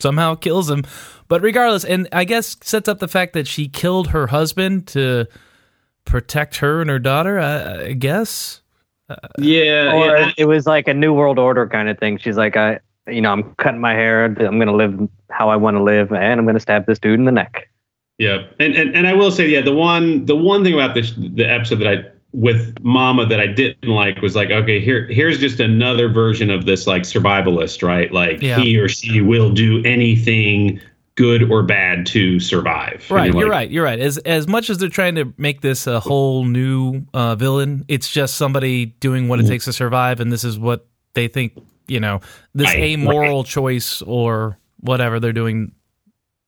somehow 0.00 0.34
kills 0.34 0.68
him. 0.68 0.84
But 1.28 1.42
regardless, 1.42 1.84
and 1.84 2.08
I 2.12 2.24
guess 2.24 2.56
sets 2.62 2.88
up 2.88 2.98
the 2.98 3.08
fact 3.08 3.32
that 3.34 3.46
she 3.46 3.68
killed 3.68 4.08
her 4.08 4.26
husband 4.26 4.88
to 4.88 5.26
protect 6.04 6.56
her 6.56 6.80
and 6.80 6.90
her 6.90 6.98
daughter. 6.98 7.38
I, 7.38 7.86
I 7.86 7.92
guess. 7.92 8.60
Uh, 9.08 9.16
yeah, 9.38 9.92
Or 9.94 10.16
yeah. 10.16 10.32
it 10.36 10.44
was 10.46 10.66
like 10.66 10.88
a 10.88 10.94
new 10.94 11.12
world 11.12 11.38
order 11.38 11.66
kind 11.68 11.88
of 11.88 11.98
thing. 11.98 12.18
She's 12.18 12.36
like, 12.36 12.56
I, 12.56 12.80
you 13.06 13.20
know, 13.20 13.32
I'm 13.32 13.54
cutting 13.56 13.80
my 13.80 13.92
hair. 13.92 14.24
I'm 14.24 14.58
gonna 14.58 14.74
live 14.74 15.08
how 15.30 15.48
I 15.48 15.56
want 15.56 15.76
to 15.76 15.82
live, 15.82 16.12
and 16.12 16.40
I'm 16.40 16.46
gonna 16.46 16.60
stab 16.60 16.86
this 16.86 16.98
dude 16.98 17.18
in 17.18 17.24
the 17.24 17.32
neck. 17.32 17.68
Yeah, 18.18 18.44
and, 18.60 18.74
and 18.74 18.94
and 18.94 19.06
I 19.06 19.14
will 19.14 19.30
say, 19.32 19.48
yeah, 19.48 19.60
the 19.60 19.74
one 19.74 20.24
the 20.26 20.36
one 20.36 20.62
thing 20.62 20.74
about 20.74 20.94
this 20.94 21.12
the 21.16 21.44
episode 21.44 21.76
that 21.80 21.88
I 21.88 22.04
with 22.32 22.74
Mama 22.82 23.26
that 23.26 23.40
I 23.40 23.46
didn't 23.46 23.88
like 23.90 24.22
was 24.22 24.36
like, 24.36 24.50
okay, 24.50 24.80
here 24.80 25.06
here's 25.08 25.38
just 25.40 25.60
another 25.60 26.08
version 26.08 26.48
of 26.48 26.64
this 26.64 26.86
like 26.86 27.02
survivalist, 27.02 27.82
right? 27.86 28.12
Like 28.12 28.40
Yeah. 28.40 28.58
he 28.60 28.78
or 28.78 28.88
she 28.88 29.20
will 29.20 29.50
do 29.50 29.82
anything 29.84 30.80
good 31.14 31.50
or 31.50 31.62
bad 31.62 32.06
to 32.06 32.40
survive. 32.40 33.04
Right, 33.10 33.32
you're 33.32 33.44
like, 33.44 33.50
right. 33.50 33.70
You're 33.70 33.84
right. 33.84 34.00
As 34.00 34.18
as 34.18 34.48
much 34.48 34.70
as 34.70 34.78
they're 34.78 34.88
trying 34.88 35.14
to 35.16 35.32
make 35.36 35.60
this 35.60 35.86
a 35.86 36.00
whole 36.00 36.44
new 36.44 37.02
uh, 37.12 37.34
villain, 37.36 37.84
it's 37.88 38.10
just 38.10 38.36
somebody 38.36 38.86
doing 38.86 39.28
what 39.28 39.40
it 39.40 39.46
takes 39.46 39.66
to 39.66 39.72
survive, 39.72 40.20
and 40.20 40.32
this 40.32 40.44
is 40.44 40.58
what 40.58 40.86
they 41.14 41.28
think. 41.28 41.52
You 41.88 42.00
know, 42.00 42.20
this 42.54 42.68
Right, 42.68 42.78
amoral 42.78 43.44
choice 43.44 44.02
or 44.02 44.58
whatever 44.80 45.20
they're 45.20 45.32
doing. 45.32 45.72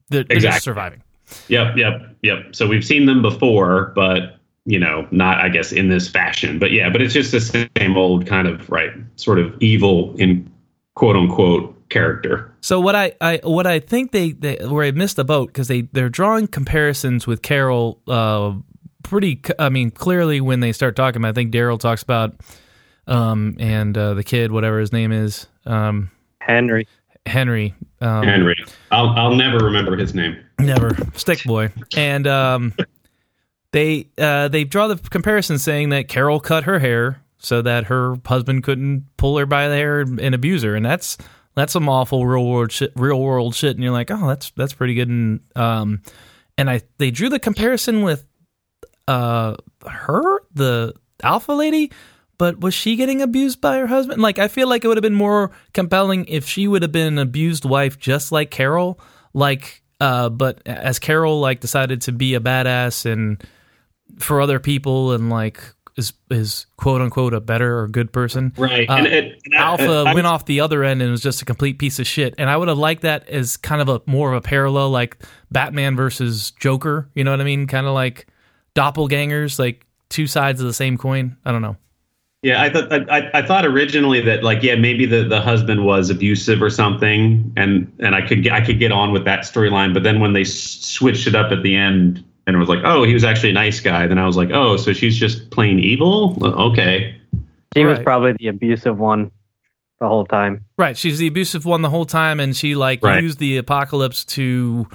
They're, 0.09 0.23
they're 0.25 0.37
Exactly. 0.37 0.57
just 0.57 0.65
surviving. 0.65 1.03
Yep, 1.49 1.77
yep, 1.77 2.17
yep. 2.23 2.39
So 2.55 2.67
we've 2.67 2.85
seen 2.85 3.07
them 3.07 3.21
before, 3.21 3.93
but 3.95 4.39
you 4.65 4.79
know, 4.79 5.07
not 5.11 5.39
I 5.41 5.49
guess 5.49 5.73
in 5.73 5.89
this 5.89 6.09
fashion. 6.09 6.59
But 6.59 6.71
yeah, 6.71 6.89
but 6.89 7.03
it's 7.03 7.13
just 7.13 7.33
the 7.33 7.69
same 7.77 7.97
old 7.97 8.27
kind 8.27 8.47
of 8.47 8.71
right, 8.71 8.93
sort 9.17 9.39
of 9.39 9.55
evil 9.61 10.15
in 10.17 10.51
quote 10.95 11.17
unquote 11.17 11.74
character. 11.95 12.53
So 12.61 12.81
what 12.81 12.95
I, 12.95 13.15
I 13.21 13.41
what 13.43 13.67
I 13.67 13.79
think 13.79 14.13
they, 14.13 14.33
they 14.33 14.57
where 14.57 14.85
I 14.85 14.91
missed 14.91 15.17
the 15.17 15.25
boat 15.25 15.47
because 15.47 15.69
they 15.69 15.83
they're 15.93 16.11
drawing 16.11 16.49
comparisons 16.49 17.27
with 17.27 17.41
Carol. 17.41 18.01
Uh, 18.07 18.57
pretty. 19.03 19.41
c- 19.47 19.55
I 19.59 19.71
mean, 19.71 19.91
clearly 19.91 20.41
when 20.43 20.61
they 20.61 20.73
start 20.73 20.97
talking, 20.97 21.23
about, 21.23 21.29
I 21.29 21.33
think 21.33 21.53
Daryl 21.53 21.79
talks 21.79 22.03
about 22.03 22.35
um 23.07 23.57
and 23.59 23.97
uh, 23.97 24.15
the 24.15 24.25
kid, 24.25 24.53
whatever 24.53 24.79
his 24.81 24.93
name 24.93 25.13
is, 25.13 25.47
um 25.65 26.11
Henry. 26.41 26.87
Henry. 27.27 27.75
Um, 28.03 28.25
Henry, 28.25 28.57
I'll 28.91 29.09
I'll 29.11 29.35
never 29.35 29.65
remember 29.65 29.97
his 29.97 30.15
name. 30.15 30.37
Never 30.59 30.95
stick 31.15 31.43
boy. 31.45 31.73
And 31.97 32.27
um, 32.27 32.75
they 33.73 34.09
uh, 34.19 34.49
they 34.49 34.65
draw 34.65 34.89
the 34.89 34.97
comparison 35.09 35.59
saying 35.59 35.89
that 35.89 36.09
Carol 36.09 36.39
cut 36.39 36.65
her 36.65 36.79
hair 36.79 37.23
so 37.39 37.63
that 37.63 37.85
her 37.87 38.17
husband 38.27 38.63
couldn't 38.63 39.05
pull 39.17 39.39
her 39.39 39.47
by 39.47 39.69
the 39.69 39.75
hair 39.75 40.01
and 40.01 40.35
abuse 40.35 40.63
her, 40.65 40.75
and 40.75 40.85
that's 40.85 41.17
that's 41.55 41.73
some 41.73 41.89
awful 41.89 42.27
real 42.27 42.47
world 42.47 42.73
shit. 42.73 42.93
Real 42.97 43.21
world 43.21 43.55
shit, 43.55 43.77
and 43.77 43.83
you're 43.83 43.93
like, 43.93 44.11
oh, 44.11 44.27
that's 44.27 44.51
that's 44.51 44.73
pretty 44.73 44.95
good. 44.95 45.09
And 45.09 45.41
um, 45.57 46.03
and 46.59 46.69
I 46.69 46.83
they 46.99 47.11
drew 47.11 47.29
the 47.29 47.39
comparison 47.39 48.03
with 48.03 48.25
uh 49.07 49.57
her 49.87 50.41
the 50.55 50.95
alpha 51.23 51.53
lady. 51.53 51.91
But 52.37 52.59
was 52.59 52.75
she 52.75 52.97
getting 52.97 53.23
abused 53.23 53.61
by 53.61 53.79
her 53.79 53.87
husband? 53.87 54.21
Like, 54.21 54.41
I 54.41 54.49
feel 54.49 54.69
like 54.69 54.85
it 54.85 54.89
would 54.89 54.97
have 54.97 55.03
been 55.03 55.15
more 55.15 55.53
compelling 55.73 56.25
if 56.25 56.47
she 56.47 56.67
would 56.67 56.83
have 56.83 56.91
been 56.91 57.13
an 57.13 57.19
abused 57.19 57.65
wife, 57.65 57.97
just 57.97 58.33
like 58.33 58.51
Carol. 58.51 58.99
Like, 59.33 59.85
uh, 60.01 60.31
but 60.31 60.61
as 60.67 60.99
Carol 60.99 61.39
like 61.39 61.61
decided 61.61 62.03
to 62.03 62.13
be 62.13 62.35
a 62.35 62.41
badass 62.41 63.07
and 63.07 63.43
for 64.19 64.41
other 64.41 64.59
people 64.59 65.13
and 65.13 65.31
like 65.31 65.63
is 65.97 66.13
is 66.31 66.67
quote 66.77 67.01
unquote 67.01 67.35
a 67.35 67.41
better 67.41 67.79
or 67.79 67.87
good 67.89 68.13
person. 68.13 68.53
Right, 68.57 68.89
Uh, 68.91 68.95
and, 68.97 69.07
it, 69.07 69.41
and 69.45 69.55
Alpha 69.55 70.05
went 70.15 70.27
off 70.27 70.45
the 70.47 70.61
other 70.61 70.83
end 70.83 71.01
and 71.03 71.11
was 71.11 71.21
just 71.23 71.41
a 71.41 71.45
complete 71.45 71.79
piece 71.79 71.99
of 71.99 72.07
shit. 72.07 72.35
And 72.39 72.51
I 72.51 72.57
would 72.57 72.69
have 72.69 72.79
liked 72.79 73.03
that 73.03 73.29
as 73.29 73.57
kind 73.57 73.81
of 73.81 73.89
a 73.89 74.01
more 74.07 74.33
of 74.33 74.37
a 74.37 74.41
parallel, 74.41 74.91
like 74.91 75.23
Batman 75.53 75.95
versus 75.97 76.51
Joker. 76.53 77.09
You 77.15 77.23
know 77.25 77.31
what 77.31 77.41
I 77.41 77.45
mean? 77.45 77.67
Kind 77.67 77.87
of 77.87 77.95
like 77.95 78.27
doppelgangers, 78.75 79.59
like 79.59 79.87
two 80.09 80.27
sides 80.27 80.61
of 80.61 80.67
the 80.67 80.73
same 80.75 80.99
coin. 80.99 81.37
I 81.45 81.53
don't 81.53 81.63
know. 81.63 81.77
Yeah, 82.43 82.61
I 82.61 82.69
thought 82.69 82.93
I, 82.93 83.19
I- 83.19 83.31
I 83.39 83.43
thought 83.43 83.65
originally 83.65 84.21
that 84.21 84.43
like 84.45 84.63
yeah 84.63 84.75
maybe 84.75 85.07
the, 85.07 85.25
the 85.25 85.41
husband 85.41 85.85
was 85.87 86.11
abusive 86.11 86.61
or 86.61 86.69
something 86.69 87.51
and 87.57 87.91
and 88.01 88.15
I 88.15 88.21
could 88.27 88.43
get, 88.43 88.53
I 88.53 88.61
could 88.61 88.79
get 88.79 88.93
on 88.93 89.13
with 89.13 89.25
that 89.25 89.41
storyline 89.41 89.95
but 89.95 90.03
then 90.03 90.21
when 90.21 90.35
they 90.35 90.43
s- 90.43 90.53
switched 90.53 91.27
it 91.27 91.35
up 91.35 91.53
at 91.53 91.63
the 91.63 91.75
end 91.75 92.23
and 92.47 92.55
it 92.57 92.59
was 92.59 92.69
like 92.69 92.81
oh 92.85 93.05
he 93.05 93.15
was 93.15 93.25
actually 93.25 93.51
a 93.51 93.55
nice 93.55 93.81
guy 93.81 94.07
then 94.07 94.19
I 94.19 94.27
was 94.27 94.37
like 94.37 94.51
oh 94.53 94.77
so 94.77 94.93
she's 94.93 95.17
just 95.17 95.51
plain 95.51 95.79
evil 95.79 96.37
okay 96.43 97.17
She 97.75 97.85
was 97.85 97.97
Right. 97.99 98.05
probably 98.05 98.33
the 98.39 98.49
abusive 98.49 98.99
one 98.99 99.31
the 100.01 100.09
whole 100.09 100.27
time. 100.27 100.65
Right. 100.77 100.97
She's 100.97 101.19
the 101.19 101.27
abusive 101.29 101.65
one 101.65 101.83
the 101.83 101.89
whole 101.91 102.05
time, 102.05 102.39
and 102.41 102.55
she 102.55 102.75
like 102.75 103.03
Right. 103.03 103.23
used 103.23 103.39
the 103.39 103.57
apocalypse 103.59 104.25
to 104.37 104.87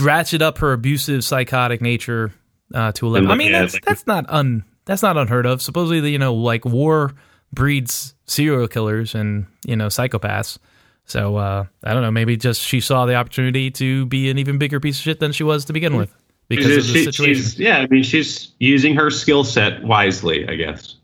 ratchet 0.00 0.42
up 0.42 0.58
her 0.58 0.72
abusive, 0.72 1.24
psychotic 1.24 1.80
nature 1.80 2.32
uh, 2.74 2.92
to 2.92 3.06
eleven. 3.06 3.30
I 3.30 3.34
mean, 3.34 3.54
at 3.54 3.60
that's 3.60 3.74
like- 3.74 3.84
that's 3.84 4.06
not 4.06 4.26
un 4.28 4.64
that's 4.84 5.02
not 5.02 5.16
unheard 5.16 5.46
of. 5.46 5.62
Supposedly, 5.62 6.10
you 6.10 6.18
know, 6.18 6.34
like 6.34 6.64
war 6.64 7.12
breeds 7.52 8.14
serial 8.26 8.68
killers 8.68 9.14
and 9.14 9.46
you 9.66 9.76
know 9.76 9.86
psychopaths. 9.88 10.58
So 11.04 11.36
uh, 11.36 11.64
I 11.82 11.92
don't 11.94 12.02
know. 12.02 12.10
Maybe 12.10 12.36
just 12.36 12.60
she 12.60 12.80
saw 12.80 13.06
the 13.06 13.14
opportunity 13.14 13.70
to 13.72 14.04
be 14.06 14.28
an 14.30 14.38
even 14.38 14.58
bigger 14.58 14.80
piece 14.80 14.98
of 14.98 15.02
shit 15.04 15.20
than 15.20 15.32
she 15.32 15.42
was 15.44 15.64
to 15.66 15.72
begin 15.72 15.96
with 15.96 16.14
because 16.48 16.66
of 16.88 16.92
the 16.92 16.98
She- 17.00 17.04
situation. 17.04 17.34
she's 17.34 17.58
yeah 17.58 17.78
I 17.78 17.86
mean 17.86 18.02
she's 18.02 18.52
using 18.58 18.94
her 18.96 19.10
skill 19.10 19.44
set 19.44 19.82
wisely 19.84 20.48
I 20.48 20.54
guess 20.56 20.96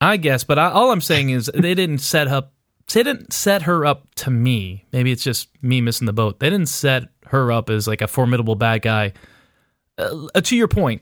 I 0.00 0.18
guess, 0.18 0.44
but 0.44 0.58
I, 0.58 0.70
all 0.70 0.90
I'm 0.92 1.00
saying 1.00 1.30
is 1.30 1.50
they 1.54 1.74
didn't 1.74 1.98
set 1.98 2.28
up. 2.28 2.52
They 2.92 3.02
didn't 3.02 3.32
set 3.32 3.62
her 3.62 3.86
up 3.86 4.06
to 4.16 4.30
me. 4.30 4.84
Maybe 4.92 5.10
it's 5.10 5.24
just 5.24 5.48
me 5.62 5.80
missing 5.80 6.04
the 6.04 6.12
boat. 6.12 6.38
They 6.38 6.50
didn't 6.50 6.68
set 6.68 7.04
her 7.28 7.50
up 7.50 7.70
as 7.70 7.88
like 7.88 8.02
a 8.02 8.06
formidable 8.06 8.56
bad 8.56 8.82
guy. 8.82 9.14
Uh, 9.96 10.28
to 10.42 10.54
your 10.54 10.68
point, 10.68 11.00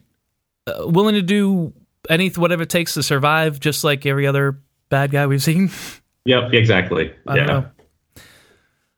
uh, 0.69 0.85
willing 0.87 1.17
to 1.17 1.23
do 1.23 1.73
anything, 2.09 2.41
whatever 2.41 2.63
it 2.63 2.71
takes 2.71 2.95
to 2.95 3.03
survive, 3.03 3.59
just 3.59 3.83
like 3.83 4.07
every 4.07 4.29
other 4.29 4.61
bad 4.91 5.11
guy 5.11 5.27
we've 5.27 5.43
seen. 5.43 5.71
yep 6.25 6.53
exactly 6.53 7.13
I 7.27 7.35
yeah 7.37 7.45
don't 7.45 7.63
know. 7.63 7.71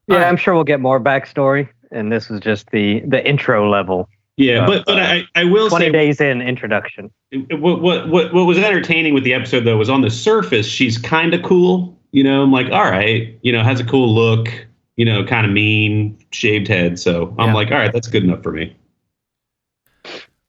Yeah, 0.09 0.15
All 0.17 0.21
right. 0.21 0.29
I'm 0.29 0.37
sure 0.37 0.53
we'll 0.55 0.65
get 0.65 0.79
more 0.81 1.01
backstory, 1.01 1.71
and 1.91 2.13
this 2.13 2.29
was 2.29 2.41
just 2.41 2.71
the 2.71 3.01
the 3.07 3.27
intro 3.27 3.69
level. 3.71 4.11
Yeah, 4.37 4.65
Uh, 4.65 4.67
but 4.67 4.85
but 4.87 5.01
I, 5.01 5.25
I 5.35 5.45
will 5.45 5.69
Twenty 5.71 5.87
say 5.87 5.93
days 5.93 6.21
in 6.21 6.43
introduction. 6.43 7.11
what 7.51 7.81
what 7.81 8.09
what 8.09 8.35
what 8.35 8.45
was 8.47 8.59
entertaining 8.59 9.15
with 9.15 9.25
the 9.25 9.33
episode 9.33 9.61
though 9.65 9.77
was 9.79 9.89
on 9.89 10.03
the 10.03 10.11
surface 10.11 10.67
she's 10.67 10.99
kind 10.99 11.33
of 11.35 11.43
cool. 11.43 11.99
You 12.13 12.23
know, 12.25 12.43
I'm 12.43 12.53
like, 12.53 12.71
all 12.71 12.85
right, 12.91 13.39
you 13.43 13.51
know, 13.53 13.63
has 13.63 13.81
a 13.81 13.85
cool 13.85 14.15
look. 14.15 14.49
You 14.97 15.05
know, 15.05 15.25
kind 15.25 15.45
of 15.47 15.53
mean, 15.53 16.19
shaved 16.33 16.69
head. 16.69 16.99
So 16.99 17.35
I'm 17.39 17.49
Yeah. 17.49 17.55
like, 17.55 17.71
all 17.71 17.77
right, 17.79 17.93
that's 17.93 18.09
good 18.09 18.25
enough 18.25 18.43
for 18.43 18.53
me. 18.53 18.75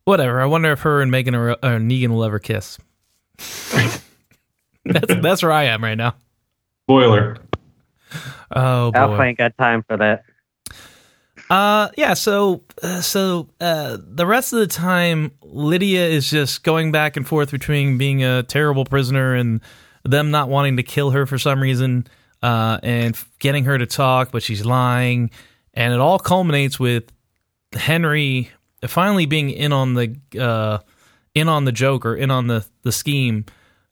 Whatever. 0.06 0.40
I 0.42 0.46
wonder 0.46 0.72
if 0.72 0.82
her 0.82 1.02
and 1.02 1.12
Megan 1.12 1.36
or 1.36 1.52
uh, 1.52 1.58
Negan 1.64 2.10
will 2.10 2.24
ever 2.24 2.40
kiss. 2.40 2.78
that's 3.38 4.02
that's 5.22 5.44
where 5.44 5.52
I 5.52 5.64
am 5.66 5.84
right 5.84 5.98
now. 5.98 6.16
Spoiler. 6.86 7.38
Oh 8.56 8.92
boy. 8.92 8.98
Alpha 9.00 9.22
ain't 9.24 9.38
got 9.38 9.58
time 9.58 9.84
for 9.88 9.98
that. 9.98 10.24
Uh, 11.50 11.90
yeah. 11.98 12.14
So, 12.14 12.64
uh, 12.84 13.02
so 13.02 13.50
uh, 13.62 13.98
the 14.02 14.26
rest 14.26 14.54
of 14.54 14.60
the 14.60 14.68
time, 14.68 15.32
Lydia 15.42 16.06
is 16.06 16.30
just 16.30 16.64
going 16.64 16.92
back 16.92 17.16
and 17.18 17.28
forth 17.28 17.52
between 17.52 17.98
being 17.98 18.24
a 18.24 18.44
terrible 18.44 18.86
prisoner 18.86 19.34
and 19.34 19.62
them 20.04 20.32
not 20.32 20.50
wanting 20.50 20.78
to 20.78 20.84
kill 20.84 21.12
her 21.12 21.26
for 21.26 21.38
some 21.38 21.62
reason, 21.62 22.08
uh, 22.44 22.80
and 22.84 23.18
getting 23.40 23.66
her 23.66 23.78
to 23.78 23.86
talk, 23.86 24.32
but 24.32 24.44
she's 24.44 24.66
lying, 24.66 25.32
and 25.74 25.94
it 25.94 26.00
all 26.00 26.20
culminates 26.20 26.80
with 26.80 27.12
Henry 27.74 28.52
finally 28.86 29.26
being 29.26 29.50
in 29.50 29.74
on 29.74 29.96
the 29.96 30.16
uh, 30.40 30.80
in 31.34 31.50
on 31.50 31.66
the 31.66 31.72
joke 31.72 32.06
or 32.06 32.16
in 32.16 32.32
on 32.32 32.48
the 32.48 32.66
the 32.84 32.92
scheme 32.92 33.46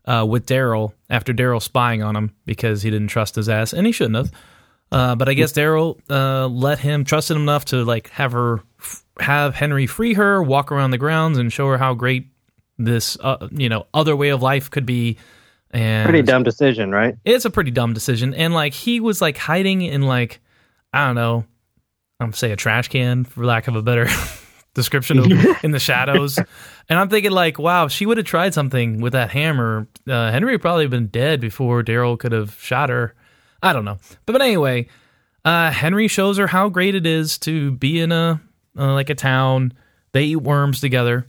uh, 0.05 0.25
with 0.27 0.45
Daryl 0.45 0.93
after 1.09 1.33
Daryl 1.33 1.61
spying 1.61 2.03
on 2.03 2.15
him 2.15 2.35
because 2.45 2.81
he 2.81 2.89
didn't 2.89 3.07
trust 3.07 3.35
his 3.35 3.49
ass, 3.49 3.73
and 3.73 3.85
he 3.85 3.91
shouldn't 3.91 4.15
have. 4.15 4.31
Uh, 4.95 5.13
but 5.13 5.27
I 5.27 5.33
guess 5.33 5.51
Daryl 5.51 5.99
uh, 6.09 6.47
let 6.47 6.79
him 6.79 7.03
trusted 7.03 7.35
him 7.35 7.43
enough 7.43 7.65
to 7.65 7.83
like 7.83 8.09
have 8.11 8.31
her 8.31 8.61
f- 8.79 9.03
have 9.19 9.53
Henry 9.53 9.87
free 9.87 10.13
her, 10.13 10.41
walk 10.41 10.71
around 10.71 10.91
the 10.91 10.97
grounds, 10.97 11.37
and 11.37 11.51
show 11.51 11.67
her 11.67 11.77
how 11.77 11.93
great 11.93 12.27
this 12.77 13.17
uh, 13.19 13.49
you 13.51 13.67
know 13.67 13.87
other 13.93 14.15
way 14.15 14.29
of 14.29 14.41
life 14.41 14.71
could 14.71 14.85
be. 14.85 15.17
And 15.71 16.05
Pretty 16.07 16.21
dumb 16.21 16.43
decision, 16.43 16.91
right? 16.91 17.15
it's 17.25 17.43
a 17.43 17.49
pretty 17.49 17.71
dumb 17.71 17.93
decision. 17.93 18.33
And 18.33 18.53
like 18.53 18.73
he 18.73 19.01
was 19.01 19.21
like 19.21 19.37
hiding 19.37 19.81
in 19.81 20.03
like 20.03 20.39
I 20.93 21.07
don't 21.07 21.15
know, 21.15 21.43
I'm 22.21 22.31
say 22.31 22.53
a 22.53 22.55
trash 22.55 22.87
can 22.87 23.25
for 23.25 23.43
lack 23.43 23.67
of 23.67 23.75
a 23.75 23.81
better 23.81 24.07
description 24.75 25.19
of 25.19 25.25
in 25.61 25.71
the 25.71 25.79
shadows. 25.79 26.39
And 26.87 26.99
I'm 26.99 27.09
thinking 27.09 27.31
like, 27.31 27.57
wow, 27.57 27.87
she 27.87 28.05
would 28.05 28.17
have 28.17 28.27
tried 28.27 28.53
something 28.53 29.01
with 29.01 29.13
that 29.13 29.31
hammer, 29.31 29.87
uh, 30.07 30.31
Henry 30.31 30.51
would 30.51 30.61
probably 30.61 30.83
have 30.83 30.91
been 30.91 31.07
dead 31.07 31.41
before 31.41 31.81
Daryl 31.83 32.17
could 32.17 32.31
have 32.31 32.53
shot 32.61 32.89
her. 32.89 33.15
I 33.65 33.73
don't 33.73 33.83
know, 33.85 33.97
but, 34.25 34.33
but 34.33 34.41
anyway, 34.41 34.87
uh, 35.43 35.71
Henry 35.71 36.07
shows 36.07 36.37
her 36.37 36.47
how 36.47 36.69
great 36.69 36.95
it 36.95 37.05
is 37.05 37.37
to 37.39 37.71
be 37.71 37.99
in 37.99 38.11
a 38.11 38.39
uh, 38.77 38.93
like 38.93 39.09
a 39.09 39.15
town. 39.15 39.73
They 40.13 40.23
eat 40.25 40.37
worms 40.37 40.79
together, 40.79 41.27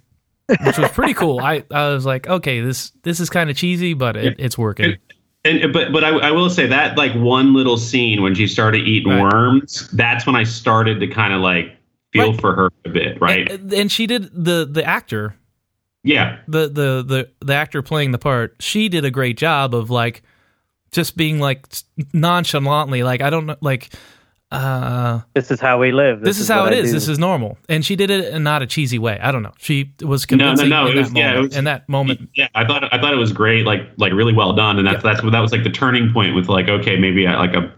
which 0.64 0.78
was 0.78 0.90
pretty 0.92 1.14
cool. 1.14 1.40
I, 1.40 1.64
I 1.72 1.88
was 1.88 2.06
like, 2.06 2.28
okay, 2.28 2.60
this 2.60 2.92
this 3.02 3.18
is 3.20 3.30
kind 3.30 3.50
of 3.50 3.56
cheesy, 3.56 3.94
but 3.94 4.16
it, 4.16 4.36
it's 4.38 4.56
working. 4.56 4.96
And 5.44 5.72
but 5.72 5.92
but 5.92 6.02
I, 6.04 6.10
I 6.10 6.30
will 6.32 6.50
say 6.50 6.66
that 6.66 6.96
like 6.96 7.12
one 7.14 7.54
little 7.54 7.76
scene 7.76 8.22
when 8.22 8.34
she 8.34 8.46
started 8.46 8.86
eating 8.86 9.12
Right. 9.12 9.22
worms, 9.32 9.88
that's 9.92 10.26
when 10.26 10.34
I 10.36 10.42
started 10.44 11.00
to 11.00 11.06
kind 11.06 11.32
of 11.32 11.40
like 11.40 11.76
feel 12.12 12.32
Right. 12.32 12.40
for 12.40 12.54
her 12.54 12.68
a 12.84 12.88
bit, 12.88 13.20
right? 13.20 13.50
And, 13.50 13.72
and 13.72 13.92
she 13.92 14.06
did 14.06 14.30
the 14.32 14.68
the 14.70 14.84
actor, 14.84 15.36
yeah, 16.02 16.38
the 16.48 16.68
the 16.68 17.04
the 17.06 17.30
the 17.44 17.54
actor 17.54 17.82
playing 17.82 18.10
the 18.12 18.18
part. 18.18 18.56
She 18.60 18.88
did 18.88 19.04
a 19.04 19.10
great 19.10 19.36
job 19.38 19.74
of 19.74 19.88
like 19.90 20.22
just 20.92 21.16
being 21.16 21.38
like 21.40 21.66
nonchalantly 22.12 23.02
like 23.02 23.20
I 23.20 23.30
don't 23.30 23.46
know 23.46 23.56
like 23.60 23.90
uh 24.52 25.20
This 25.34 25.50
is 25.50 25.60
how 25.60 25.78
we 25.80 25.90
live. 25.92 26.20
this, 26.20 26.38
is 26.38 26.48
how 26.48 26.62
what 26.62 26.72
it 26.72 26.76
I 26.76 26.78
is. 26.82 26.86
do. 26.90 26.92
This 26.92 27.08
is 27.08 27.18
normal. 27.18 27.58
And 27.68 27.84
she 27.84 27.96
did 27.96 28.10
it 28.10 28.32
in 28.32 28.44
not 28.44 28.62
a 28.62 28.66
cheesy 28.66 28.98
way. 28.98 29.18
I 29.20 29.32
don't 29.32 29.42
know. 29.42 29.52
She 29.58 29.92
was 30.02 30.30
No, 30.30 30.54
no, 30.54 30.64
no, 30.64 30.86
in, 30.86 30.92
it 30.92 30.94
that 30.94 31.00
was- 31.00 31.12
yeah, 31.14 31.30
it 31.30 31.34
moment, 31.34 31.48
was- 31.48 31.56
in 31.56 31.64
that 31.64 31.88
moment. 31.88 32.28
yeah. 32.36 32.48
I 32.54 32.64
thought 32.64 32.84
I 32.94 33.00
thought 33.00 33.12
it 33.12 33.16
was 33.18 33.32
great, 33.32 33.66
like 33.66 33.80
like 33.98 34.12
really 34.12 34.32
well 34.32 34.52
done, 34.52 34.78
and 34.78 34.86
that's 34.86 35.02
that's 35.02 35.22
what 35.22 35.32
that 35.32 35.40
was 35.40 35.50
like 35.52 35.64
the 35.64 35.70
turning 35.70 36.12
point 36.12 36.34
with 36.36 36.48
like 36.48 36.68
okay, 36.68 36.96
maybe 36.96 37.26
I 37.26 37.36
like 37.36 37.54
a 37.54 37.72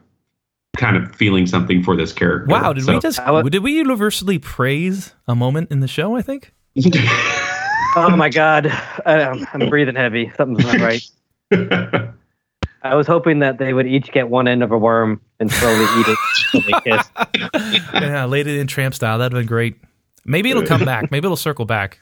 kind 0.77 0.97
of 0.97 1.17
feeling 1.17 1.47
something 1.47 1.83
for 1.83 1.97
this 1.97 2.12
character. 2.12 2.47
Wow, 2.53 2.75
did 2.75 2.85
we 2.87 3.00
just 3.00 3.19
did 3.50 3.62
we 3.62 3.73
universally 3.73 4.38
praise 4.38 5.15
a 5.27 5.35
moment 5.35 5.71
in 5.73 5.81
the 5.81 5.88
show, 5.88 6.17
I 6.17 6.23
think? 6.23 6.53
Oh 7.97 8.15
my 8.15 8.29
god, 8.29 8.67
um, 9.07 9.47
I'm 9.55 9.69
breathing 9.71 9.97
heavy. 9.97 10.31
Something's 10.37 10.67
not 10.67 10.79
right. 10.79 11.03
I 12.82 12.94
was 12.94 13.06
hoping 13.06 13.40
that 13.40 13.58
they 13.58 13.73
would 13.73 13.87
each 13.87 14.12
get 14.12 14.28
one 14.28 14.47
end 14.49 14.62
of 14.62 14.70
a 14.73 14.78
worm 14.78 15.20
and 15.40 15.50
slowly 15.50 15.85
eat 16.00 16.06
it. 16.08 16.18
until 16.54 16.80
they 16.80 16.90
kiss. 16.90 17.82
yeah, 17.94 18.25
Lady 18.26 18.58
and 18.61 18.68
tramp 18.68 18.94
style. 18.94 19.18
That'd 19.18 19.32
been 19.37 19.47
great. 19.47 19.76
Maybe 20.25 20.50
it'll 20.50 20.66
come 20.66 20.85
back. 20.85 21.11
Maybe 21.11 21.26
it'll 21.26 21.37
circle 21.37 21.64
back. 21.64 21.99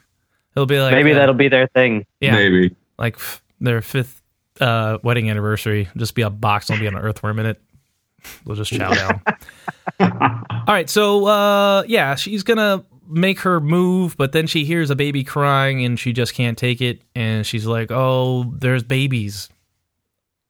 It'll 0.55 0.65
be 0.65 0.79
like 0.79 0.91
Maybe 0.91 1.11
uh, 1.13 1.15
that'll 1.15 1.35
be 1.35 1.49
their 1.49 1.67
thing. 1.67 2.05
yeah, 2.19 2.33
maybe. 2.33 2.75
like 2.97 3.15
f- 3.15 3.41
their 3.59 3.81
fifth 3.81 4.21
uh, 4.59 4.97
wedding 5.03 5.29
anniversary. 5.29 5.87
Just 5.97 6.15
be 6.15 6.23
a 6.23 6.29
box. 6.29 6.67
Don't 6.67 6.79
be 6.79 6.87
an 6.87 6.95
earthworm 6.95 7.39
in 7.39 7.45
it. 7.45 7.61
We'll 8.45 8.55
just 8.55 8.71
chow 8.73 8.93
down. 8.93 9.21
All 10.67 10.73
right, 10.73 10.89
so 10.89 11.25
uh, 11.25 11.83
yeah, 11.87 12.15
she's 12.15 12.43
gonna 12.43 12.83
make 13.07 13.39
her 13.41 13.59
move, 13.61 14.17
but 14.17 14.31
then 14.31 14.47
she 14.47 14.65
hears 14.65 14.89
a 14.89 14.95
baby 14.95 15.23
crying 15.23 15.85
and 15.85 15.99
she 15.99 16.11
just 16.11 16.33
can't 16.33 16.57
take 16.57 16.81
it, 16.81 17.01
and 17.15 17.45
she's 17.45 17.65
like, 17.65 17.89
"Oh, 17.91 18.51
there's 18.57 18.83
babies. 18.83 19.49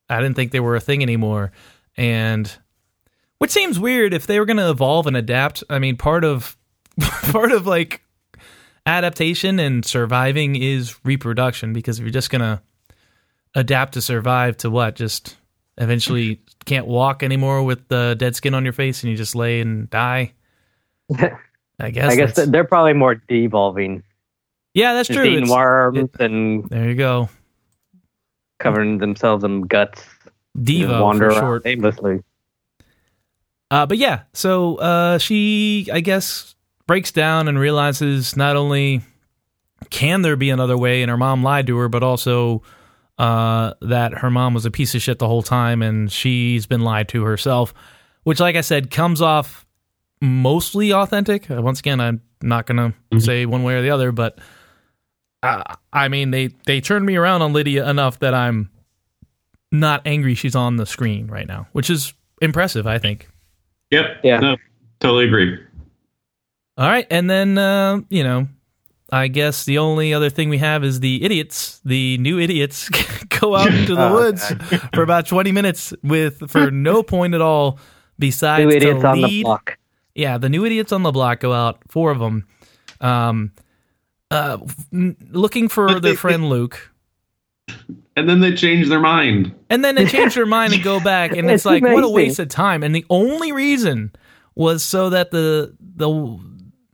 I 0.09 0.21
didn't 0.21 0.35
think 0.35 0.51
they 0.51 0.59
were 0.59 0.75
a 0.75 0.79
thing 0.81 1.01
anymore." 1.01 1.51
And 1.95 2.51
which 3.39 3.51
seems 3.51 3.79
weird 3.79 4.13
if 4.13 4.27
they 4.27 4.39
were 4.39 4.45
gonna 4.45 4.69
evolve 4.69 5.07
and 5.07 5.15
adapt. 5.17 5.63
I 5.69 5.79
mean, 5.79 5.97
part 5.97 6.23
of 6.23 6.57
part 7.31 7.51
of 7.51 7.65
like 7.67 8.01
adaptation 8.85 9.59
and 9.59 9.83
surviving 9.85 10.55
is 10.55 10.95
reproduction 11.03 11.73
because 11.73 11.99
if 11.99 12.03
you're 12.03 12.11
just 12.11 12.29
gonna 12.29 12.61
adapt 13.55 13.93
to 13.93 14.01
survive 14.01 14.55
to 14.57 14.69
what 14.69 14.95
just 14.95 15.35
eventually 15.77 16.41
can't 16.65 16.87
walk 16.87 17.21
anymore 17.23 17.63
with 17.63 17.87
the 17.89 18.15
dead 18.17 18.35
skin 18.35 18.53
on 18.53 18.63
your 18.63 18.73
face 18.73 19.03
and 19.03 19.11
you 19.11 19.17
just 19.17 19.35
lay 19.35 19.59
and 19.61 19.89
die 19.89 20.31
i 21.79 21.89
guess 21.91 22.11
I 22.11 22.15
guess 22.15 22.35
they're 22.47 22.63
probably 22.63 22.93
more 22.93 23.15
devolving. 23.15 24.03
yeah 24.73 24.93
that's 24.93 25.07
Just 25.07 25.17
true 25.17 25.25
eating 25.27 25.43
It's- 25.43 25.55
worms 25.55 26.09
and 26.19 26.69
there 26.69 26.89
you 26.89 26.95
go 26.95 27.29
covering 28.59 28.97
themselves 28.97 29.43
in 29.43 29.61
guts. 29.61 30.03
diva 30.61 31.01
wander 31.01 31.31
for 31.31 31.39
short 31.39 31.61
aimlessly. 31.65 32.21
Uh, 33.69 33.85
but 33.85 33.97
yeah, 33.97 34.23
so 34.33 34.75
uh, 34.75 35.17
she, 35.17 35.89
I 35.91 35.99
guess, 35.99 36.55
breaks 36.87 37.11
down 37.11 37.47
and 37.47 37.59
realizes 37.59 38.37
not 38.37 38.55
only 38.55 39.01
can 39.89 40.21
there 40.21 40.35
be 40.35 40.49
another 40.49 40.77
way, 40.77 41.01
and 41.01 41.09
her 41.09 41.17
mom 41.17 41.43
lied 41.43 41.67
to 41.67 41.77
her, 41.77 41.89
but 41.89 42.01
also 42.01 42.63
uh, 43.17 43.73
that 43.81 44.13
her 44.13 44.29
mom 44.29 44.53
was 44.53 44.65
a 44.65 44.71
piece 44.71 44.95
of 44.95 45.01
shit 45.01 45.19
the 45.19 45.27
whole 45.27 45.43
time, 45.43 45.81
and 45.81 46.11
she's 46.11 46.65
been 46.65 46.81
lied 46.81 47.09
to 47.09 47.23
herself. 47.23 47.73
Which, 48.23 48.39
like 48.39 48.55
I 48.55 48.61
said, 48.61 48.89
comes 48.89 49.21
off 49.21 49.65
mostly 50.21 50.93
authentic. 50.93 51.49
Uh, 51.49 51.61
once 51.61 51.79
again, 51.79 51.99
I'm 51.99 52.21
not 52.41 52.65
gonna 52.65 52.93
say 53.19 53.45
one 53.45 53.63
way 53.63 53.75
or 53.75 53.81
the 53.81 53.89
other, 53.89 54.11
but 54.11 54.39
I 55.93 56.07
mean, 56.07 56.31
they 56.31 56.47
they 56.65 56.81
turned 56.81 57.05
me 57.05 57.15
around 57.15 57.41
on 57.41 57.53
Lydia 57.53 57.89
enough 57.89 58.19
that 58.19 58.33
I'm 58.33 58.69
not 59.71 60.01
angry 60.05 60.33
she's 60.35 60.55
on 60.55 60.77
the 60.77 60.85
screen 60.85 61.27
right 61.27 61.47
now, 61.47 61.67
which 61.73 61.89
is 61.89 62.13
impressive, 62.41 62.87
I 62.87 62.97
think. 62.99 63.27
Yep. 63.91 64.05
Yeah. 64.23 64.39
No, 64.39 64.57
totally 64.99 65.25
agree. 65.25 65.57
All 66.77 66.87
right, 66.87 67.07
and 67.09 67.29
then 67.29 67.57
uh, 67.57 68.01
you 68.09 68.23
know, 68.23 68.47
I 69.11 69.27
guess 69.29 69.65
the 69.65 69.79
only 69.79 70.13
other 70.13 70.29
thing 70.29 70.49
we 70.49 70.59
have 70.59 70.83
is 70.83 70.99
the 70.99 71.23
idiots. 71.23 71.79
The 71.83 72.17
new 72.19 72.39
idiots 72.39 72.89
go 73.39 73.55
out 73.55 73.73
into 73.73 73.95
the 73.95 74.07
Oh, 74.09 74.13
woods 74.13 74.53
for 74.93 75.01
about 75.01 75.25
twenty 75.27 75.51
minutes 75.51 75.93
with 76.03 76.49
for 76.51 76.69
no 76.71 77.01
point 77.03 77.33
at 77.33 77.41
all 77.41 77.79
besides 78.19 78.63
Two 78.65 78.69
to 78.71 78.75
idiots 78.77 79.03
on 79.03 79.21
the 79.21 79.27
lead- 79.27 79.43
block. 79.43 79.77
Yeah, 80.13 80.37
the 80.37 80.49
new 80.49 80.65
idiots 80.65 80.91
on 80.91 81.03
the 81.03 81.11
block 81.11 81.39
go 81.41 81.53
out, 81.53 81.79
four 81.89 82.09
of 82.11 82.17
them, 82.19 82.47
um, 83.01 83.51
uh, 84.31 84.57
looking 84.91 85.69
for 85.69 85.99
their 85.99 86.15
friend 86.15 86.49
Luke. 86.49 86.91
And 88.15 88.27
then 88.27 88.39
they 88.39 88.53
change 88.53 88.89
their 88.89 88.99
mind. 88.99 89.53
And 89.69 89.83
then 89.83 89.95
they 89.95 90.05
change 90.05 90.35
their 90.35 90.45
mind 90.45 90.73
and 90.73 90.83
go 90.83 90.99
back, 91.03 91.31
and 91.31 91.49
it's 91.49 91.61
It's 91.61 91.65
like 91.65 91.83
what 91.83 92.03
a 92.03 92.09
waste 92.09 92.39
of 92.39 92.49
time. 92.49 92.83
And 92.83 92.95
the 92.95 93.05
only 93.09 93.51
reason 93.51 94.11
was 94.55 94.83
so 94.83 95.09
that 95.11 95.31
the 95.31 95.75
the 95.79 96.39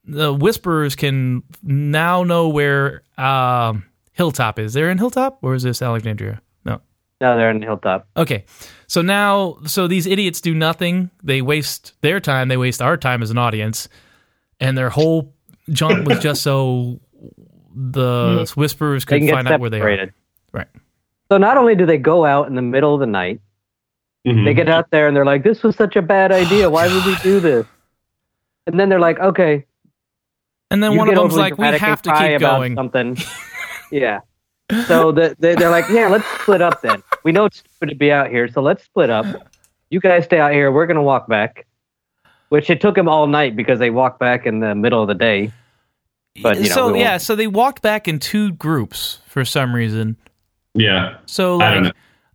the 0.06 0.34
whisperers 0.34 0.96
can 0.96 1.44
now 1.62 2.24
know 2.24 2.50
where 2.50 3.04
um, 3.18 3.86
Hilltop 4.12 4.60
is. 4.60 4.74
They're 4.74 4.90
in 4.90 4.98
Hilltop, 4.98 5.40
or 5.42 5.56
is 5.56 5.64
this 5.64 5.82
Alexandria? 5.82 6.42
No. 6.66 6.82
No, 7.22 7.38
they're 7.38 7.52
in 7.52 7.62
Hilltop. 7.62 8.08
Okay. 8.18 8.46
So 8.88 9.02
now, 9.02 9.58
so 9.66 9.88
these 9.88 10.06
idiots 10.06 10.42
do 10.42 10.54
nothing. 10.54 11.10
They 11.24 11.42
waste 11.42 11.94
their 12.02 12.20
time. 12.20 12.50
They 12.50 12.58
waste 12.58 12.82
our 12.82 12.98
time 12.98 13.24
as 13.24 13.32
an 13.32 13.38
audience, 13.38 13.88
and 14.60 14.78
their 14.78 14.90
whole 14.90 15.34
jaunt 15.70 16.06
was 16.06 16.20
just 16.20 16.42
so 16.42 17.00
the 17.76 18.52
whisperers 18.56 19.04
Hmm. 19.04 19.10
They 19.10 19.16
could 19.16 19.20
can 19.20 19.26
get 19.28 19.36
find 19.36 19.48
out 19.48 19.60
where 19.60 19.70
they 19.70 19.82
are. 19.82 20.14
Right. 20.52 20.68
So 21.32 21.38
not 21.38 21.58
only 21.58 21.76
do 21.76 21.86
they 21.86 21.98
go 21.98 22.26
out 22.26 22.48
in 22.48 22.56
the 22.56 22.62
middle 22.62 22.94
of 22.94 23.00
the 23.00 23.08
night 23.08 23.40
Mhm. 24.26 24.46
They 24.46 24.54
get 24.54 24.70
out 24.70 24.90
there 24.90 25.08
and 25.08 25.16
they're 25.16 25.26
like, 25.26 25.44
"This 25.44 25.64
was 25.64 25.76
such 25.76 25.96
a 25.96 26.02
bad 26.02 26.32
idea. 26.44 26.70
Why 26.70 26.88
would 26.88 27.06
we 27.06 27.16
do 27.24 27.40
this?" 27.40 27.66
And 28.66 28.80
then 28.80 28.90
they're 28.90 29.00
like, 29.00 29.20
"Okay." 29.20 29.66
And 30.72 30.82
then 30.82 30.96
one 30.96 31.10
of 31.10 31.16
them's 31.16 31.36
like, 31.36 31.58
we 31.58 31.66
have 31.66 32.02
to 32.04 32.10
cry 32.10 32.30
keep 32.30 32.38
about 32.38 32.60
going. 32.60 32.76
Something. 32.76 33.18
yeah. 33.92 34.22
So 34.88 35.12
the, 35.12 35.36
they, 35.38 35.56
they're 35.56 35.70
like, 35.70 35.86
"Yeah, 35.90 36.08
let's 36.08 36.26
split 36.42 36.62
up 36.62 36.82
then. 36.82 37.04
We 37.24 37.32
know 37.32 37.46
it's 37.46 37.60
stupid 37.60 37.90
to 37.90 37.96
be 37.96 38.12
out 38.12 38.30
here, 38.30 38.48
so 38.48 38.62
let's 38.62 38.84
split 38.84 39.10
up. 39.10 39.26
You 39.90 40.00
guys 40.00 40.24
stay 40.24 40.40
out 40.40 40.54
here. 40.54 40.72
We're 40.72 40.88
gonna 40.88 41.04
walk 41.04 41.28
back." 41.28 41.66
Which 42.50 42.70
it 42.70 42.82
took 42.82 42.96
them 42.96 43.10
all 43.10 43.28
night 43.28 43.56
because 43.56 43.80
they 43.80 43.90
walked 43.90 44.20
back 44.20 44.46
in 44.46 44.60
the 44.60 44.74
middle 44.76 45.02
of 45.02 45.08
the 45.08 45.16
day. 45.16 45.52
But, 46.42 46.58
you 46.58 46.70
know, 46.70 46.76
so 46.76 46.94
we 46.94 47.00
yeah, 47.00 47.18
so 47.18 47.36
they 47.36 47.48
walked 47.48 47.82
back 47.82 48.08
in 48.08 48.20
two 48.20 48.54
groups 48.54 49.20
for 49.28 49.46
some 49.46 49.74
reason. 49.76 50.18
Yeah. 50.74 51.18
So 51.28 51.58
like, 51.58 51.94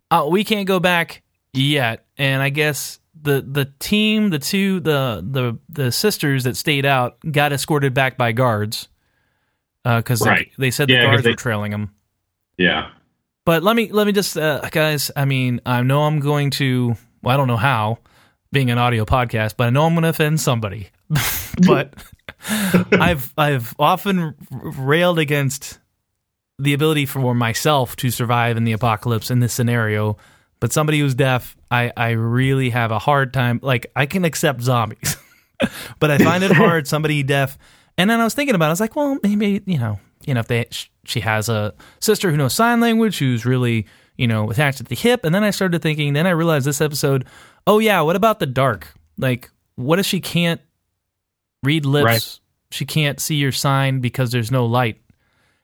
uh, 0.09 0.27
we 0.29 0.43
can't 0.45 0.67
go 0.67 0.79
back 0.79 1.21
yet, 1.53 2.05
and 2.17 2.41
I 2.41 2.49
guess 2.49 2.99
the 3.21 3.41
the 3.45 3.71
team, 3.79 4.29
the 4.29 4.39
two, 4.39 4.79
the 4.79 5.21
the 5.29 5.57
the 5.67 5.91
sisters 5.91 6.45
that 6.45 6.55
stayed 6.55 6.85
out 6.85 7.17
got 7.29 7.51
escorted 7.51 7.93
back 7.93 8.17
by 8.17 8.31
guards 8.31 8.87
because 9.83 10.21
Right. 10.25 10.49
they, 10.57 10.67
they 10.67 10.71
said 10.71 10.89
Yeah, 10.89 10.99
the 11.01 11.05
'cause 11.05 11.11
guards 11.11 11.23
they- 11.23 11.29
were 11.31 11.35
trailing 11.35 11.71
them. 11.71 11.93
Yeah. 12.57 12.89
But 13.45 13.63
let 13.63 13.75
me 13.75 13.91
let 13.91 14.05
me 14.07 14.13
just 14.13 14.37
uh, 14.37 14.61
guys. 14.71 15.11
I 15.15 15.25
mean, 15.25 15.59
I 15.65 15.81
know 15.81 16.03
I'm 16.03 16.19
going 16.19 16.51
to. 16.51 16.95
Well, 17.21 17.33
I 17.33 17.37
don't 17.37 17.47
know 17.47 17.57
how, 17.57 17.97
being 18.51 18.69
an 18.71 18.77
audio 18.77 19.03
podcast, 19.05 19.55
but 19.57 19.67
I 19.67 19.69
know 19.71 19.85
I'm 19.85 19.93
going 19.93 20.03
to 20.03 20.09
offend 20.09 20.39
somebody. 20.39 20.89
but 21.67 21.93
I've 22.91 23.33
I've 23.37 23.75
often 23.77 24.35
railed 24.51 25.19
against 25.19 25.79
the 26.57 26.73
ability 26.73 27.05
for 27.05 27.33
myself 27.33 27.95
to 27.97 28.11
survive 28.11 28.57
in 28.57 28.63
the 28.65 28.73
apocalypse 28.73 29.31
in 29.31 29.39
this 29.39 29.53
scenario. 29.53 30.17
But 30.59 30.73
somebody 30.73 30.99
who's 30.99 31.15
deaf, 31.15 31.55
I 31.71 31.91
I 31.95 32.11
really 32.11 32.69
have 32.69 32.91
a 32.91 32.99
hard 32.99 33.33
time. 33.33 33.59
Like 33.63 33.91
I 33.95 34.05
can 34.05 34.25
accept 34.25 34.61
zombies, 34.61 35.17
but 35.99 36.11
I 36.11 36.17
find 36.17 36.43
it 36.43 36.51
hard. 36.51 36.87
Somebody 36.87 37.23
deaf. 37.23 37.57
And 37.97 38.09
then 38.09 38.19
I 38.19 38.23
was 38.23 38.33
thinking 38.33 38.55
about. 38.55 38.65
it. 38.65 38.69
I 38.69 38.71
was 38.71 38.79
like, 38.79 38.95
well, 38.95 39.17
maybe 39.23 39.61
you 39.65 39.77
know, 39.77 39.99
you 40.25 40.33
know, 40.33 40.41
if 40.41 40.47
they 40.47 40.67
she 41.05 41.21
has 41.21 41.49
a 41.49 41.73
sister 41.99 42.29
who 42.29 42.37
knows 42.37 42.53
sign 42.53 42.81
language, 42.81 43.19
who's 43.19 43.45
really 43.45 43.85
you 44.17 44.27
know 44.27 44.49
attached 44.49 44.81
at 44.81 44.87
the 44.87 44.95
hip. 44.95 45.23
And 45.23 45.33
then 45.33 45.43
I 45.43 45.51
started 45.51 45.81
thinking. 45.81 46.13
Then 46.13 46.27
I 46.27 46.31
realized 46.31 46.65
this 46.65 46.81
episode. 46.81 47.25
Oh 47.65 47.79
yeah, 47.79 48.01
what 48.01 48.15
about 48.17 48.39
the 48.39 48.45
dark? 48.45 48.93
Like, 49.17 49.49
what 49.75 49.99
if 49.99 50.05
she 50.05 50.19
can't 50.19 50.61
read 51.63 51.85
lips? 51.85 52.05
Right. 52.05 52.39
She 52.71 52.85
can't 52.85 53.19
see 53.19 53.35
your 53.35 53.51
sign 53.51 53.99
because 53.99 54.31
there's 54.31 54.51
no 54.51 54.65
light. 54.65 55.01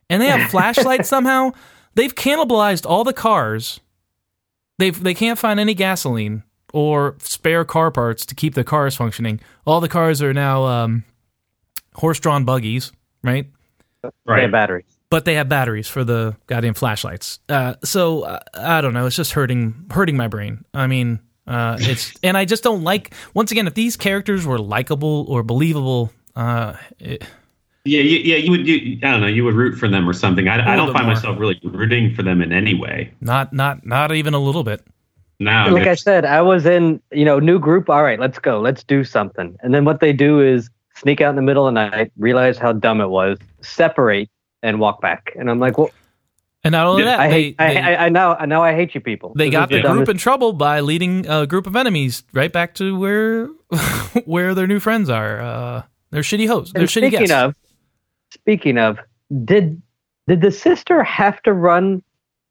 And 0.10 0.22
they 0.22 0.28
have 0.28 0.50
flashlights 0.52 1.08
somehow. 1.10 1.52
They've 1.96 2.14
cannibalized 2.14 2.86
all 2.90 3.04
the 3.04 3.14
cars. 3.14 3.80
They've 4.80 5.02
they 5.02 5.14
can't 5.14 5.40
find 5.40 5.60
any 5.60 5.74
gasoline 5.74 6.44
or 6.74 7.16
spare 7.20 7.64
car 7.64 7.90
parts 7.92 8.26
to 8.26 8.36
keep 8.36 8.54
the 8.56 8.64
cars 8.64 8.96
functioning. 8.96 9.40
All 9.66 9.80
the 9.80 9.88
cars 9.88 10.22
are 10.22 10.34
now 10.34 10.64
um, 10.66 11.04
horse-drawn 11.94 12.44
buggies, 12.44 12.92
right? 13.24 13.48
They 14.04 14.10
Right. 14.26 14.42
have 14.44 14.52
batteries. 14.52 14.86
But 15.10 15.24
they 15.26 15.36
have 15.36 15.48
batteries 15.48 15.88
for 15.88 16.04
the 16.04 16.36
goddamn 16.48 16.74
flashlights. 16.74 17.40
Uh, 17.48 17.76
so 17.84 18.24
uh, 18.24 18.40
I 18.54 18.82
don't 18.82 18.94
know. 18.94 19.06
It's 19.06 19.16
just 19.16 19.32
hurting 19.32 19.86
hurting 19.92 20.18
my 20.18 20.28
brain. 20.28 20.66
I 20.74 20.88
mean, 20.88 21.20
uh, 21.48 21.78
it's 21.80 22.14
and 22.24 22.38
I 22.38 22.46
just 22.46 22.64
don't 22.64 22.84
like. 22.84 23.14
Once 23.34 23.52
again, 23.52 23.68
if 23.68 23.74
these 23.74 23.96
characters 23.98 24.46
were 24.46 24.60
likable 24.60 25.26
or 25.28 25.44
believable, 25.44 26.12
uh, 26.36 26.76
it, 27.00 27.24
Yeah, 27.84 28.02
you, 28.02 28.18
yeah, 28.20 28.38
you 28.38 28.52
would. 28.52 28.68
You, 28.68 28.98
I 29.04 29.12
don't 29.12 29.22
know. 29.22 29.28
You 29.28 29.44
would 29.46 29.56
root 29.56 29.78
for 29.78 29.88
them 29.88 30.10
or 30.10 30.14
something. 30.14 30.48
I, 30.48 30.74
I 30.74 30.76
don't 30.76 30.92
find 30.92 31.06
more. 31.06 31.16
myself 31.16 31.40
really 31.40 31.60
rooting 31.64 32.14
for 32.16 32.24
them 32.24 32.42
in 32.42 32.52
any 32.52 32.74
way. 32.74 33.12
not 33.22 33.54
not 33.54 33.86
not 33.86 34.12
even 34.14 34.34
a 34.34 34.40
little 34.40 34.64
bit. 34.64 34.86
Now, 35.40 35.70
like 35.70 35.88
I 35.88 35.96
said, 35.96 36.24
I 36.24 36.42
was 36.42 36.66
in, 36.66 37.02
you 37.12 37.26
know, 37.26 37.40
new 37.40 37.60
group. 37.60 37.90
All 37.90 38.04
right, 38.04 38.20
let's 38.20 38.40
go. 38.40 38.60
Let's 38.62 38.84
do 38.84 39.04
something. 39.04 39.58
And 39.62 39.74
then 39.74 39.84
what 39.84 40.00
they 40.00 40.14
do 40.14 40.40
is 40.40 40.70
sneak 40.96 41.20
out 41.20 41.32
in 41.32 41.36
the 41.36 41.42
middle 41.42 41.68
of 41.68 41.74
the 41.74 41.90
night, 41.90 42.12
realize 42.18 42.58
how 42.58 42.72
dumb 42.72 43.02
it 43.02 43.10
was, 43.10 43.38
separate, 43.62 44.30
and 44.64 44.80
walk 44.80 45.02
back. 45.02 45.34
And 45.38 45.50
I'm 45.50 45.60
like, 45.60 45.78
well, 45.78 45.92
And 46.66 46.72
not 46.72 46.88
only 46.88 47.04
Yeah, 47.04 47.10
that, 47.10 47.20
I 47.20 47.28
they 47.28 47.34
hate, 47.34 47.56
I, 47.60 47.74
they, 47.74 47.80
I, 47.80 48.06
I 48.06 48.10
now, 48.10 48.34
now 48.46 48.64
I 48.64 48.74
hate 48.74 48.96
you 48.96 49.00
people. 49.00 49.34
they 49.36 49.46
This 49.46 49.52
got 49.52 49.70
the 49.70 49.82
group 49.82 50.10
in 50.10 50.18
trouble 50.18 50.52
by 50.52 50.80
leading 50.80 51.28
a 51.28 51.46
group 51.46 51.68
of 51.68 51.76
enemies 51.76 52.24
right 52.34 52.52
back 52.52 52.74
to 52.76 52.98
where 52.98 53.50
where 54.26 54.56
their 54.56 54.66
new 54.66 54.80
friends 54.80 55.08
are. 55.08 55.40
Uh, 55.40 55.84
they're 56.10 56.24
shitty 56.24 56.48
hosts. 56.48 56.74
And 56.76 56.86
shitty 56.86 57.10
speaking 57.10 57.32
of, 57.32 57.56
speaking 58.34 58.78
of, 58.80 58.98
did 59.44 59.80
did 60.28 60.42
the 60.42 60.50
sister 60.50 61.04
have 61.04 61.40
to 61.44 61.54
run 61.54 62.02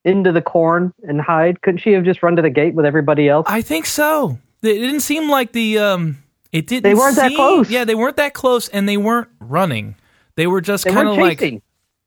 into 0.05 0.31
the 0.31 0.43
corn 0.43 0.95
and 1.03 1.21
hide? 1.21 1.63
Couldn't 1.63 1.79
she 1.81 1.91
have 1.91 2.05
just 2.05 2.23
run 2.23 2.37
to 2.37 2.43
the 2.43 2.51
gate 2.51 2.75
with 2.75 2.87
everybody 2.87 3.29
else? 3.29 3.47
I 3.49 3.63
think 3.63 3.85
so. 3.85 4.39
It 4.63 4.75
didn't 4.75 5.01
seem 5.01 5.29
like 5.29 5.51
the 5.51 5.79
um. 5.79 6.19
It 6.53 6.69
didn't. 6.69 6.85
They 6.85 6.95
weren't 6.95 7.17
that 7.17 7.35
close. 7.35 7.69
Yeah, 7.69 7.85
they 7.85 7.97
weren't 7.97 8.17
that 8.19 8.33
close, 8.33 8.69
and 8.69 8.89
they 8.89 8.97
weren't 8.97 9.27
running. 9.41 9.97
They 10.37 10.47
were 10.47 10.61
just 10.61 10.87
kind 10.87 11.09
of 11.09 11.17
like. 11.17 11.41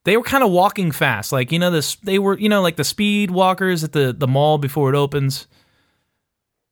They 0.08 0.15
were 0.17 0.24
kind 0.24 0.41
of 0.43 0.50
walking 0.52 0.91
fast, 0.91 1.32
like 1.34 1.52
you 1.52 1.60
know 1.60 1.70
this. 1.70 1.96
They 1.98 2.17
were 2.17 2.39
you 2.39 2.48
know 2.50 2.62
like 2.62 2.78
the 2.78 2.84
speed 2.86 3.30
walkers 3.30 3.84
at 3.84 3.91
the 3.91 4.13
the 4.17 4.28
mall 4.28 4.58
before 4.58 4.89
it 4.91 4.96
opens. 4.98 5.48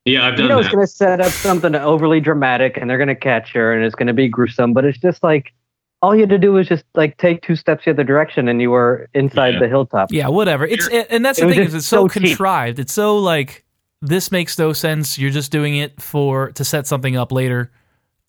yeah, 0.06 0.26
I've 0.26 0.34
you 0.34 0.38
done 0.39 0.48
know, 0.48 0.60
it's 0.60 0.69
that. 0.69 0.74
going 0.76 0.88
to 0.88 0.91
set 0.91 1.19
up 1.21 1.32
something 1.32 1.76
overly 1.76 2.19
dramatic, 2.21 2.78
and 2.78 2.89
they're 2.89 2.98
going 2.98 3.08
to 3.10 3.15
catch 3.15 3.52
her, 3.54 3.74
and 3.74 3.84
it's 3.84 3.95
going 3.95 4.08
to 4.08 4.13
be 4.13 4.28
gruesome. 4.28 4.74
But 4.74 4.86
it's 4.86 4.98
just 4.98 5.21
like 5.21 5.54
all 6.02 6.13
you 6.15 6.21
had 6.21 6.30
to 6.30 6.38
do 6.38 6.54
was 6.54 6.67
just 6.67 6.86
like 6.95 7.17
take 7.17 7.41
two 7.41 7.56
steps 7.56 7.86
the 7.86 7.91
other 7.91 8.04
direction, 8.04 8.48
and 8.48 8.62
you 8.62 8.71
were 8.71 9.10
inside 9.13 9.56
Yeah. 9.56 9.60
the 9.60 9.67
hilltop. 9.67 10.12
Yeah, 10.12 10.30
whatever. 10.30 10.65
It's 10.65 10.88
and 10.88 11.26
that's 11.26 11.38
It 11.39 11.41
the 11.41 11.48
was 11.48 11.56
thing 11.58 11.65
is 11.65 11.74
it's 11.74 11.86
so, 11.88 12.08
so 12.08 12.10
contrived. 12.10 12.80
It's 12.80 12.93
so 12.93 13.17
like 13.17 13.65
this 14.02 14.32
makes 14.32 14.58
no 14.58 14.71
sense. 14.74 15.17
You're 15.17 15.32
just 15.32 15.52
doing 15.52 15.76
it 15.76 16.02
for 16.02 16.52
to 16.52 16.63
set 16.63 16.88
something 16.88 17.17
up 17.17 17.32
later. 17.32 17.71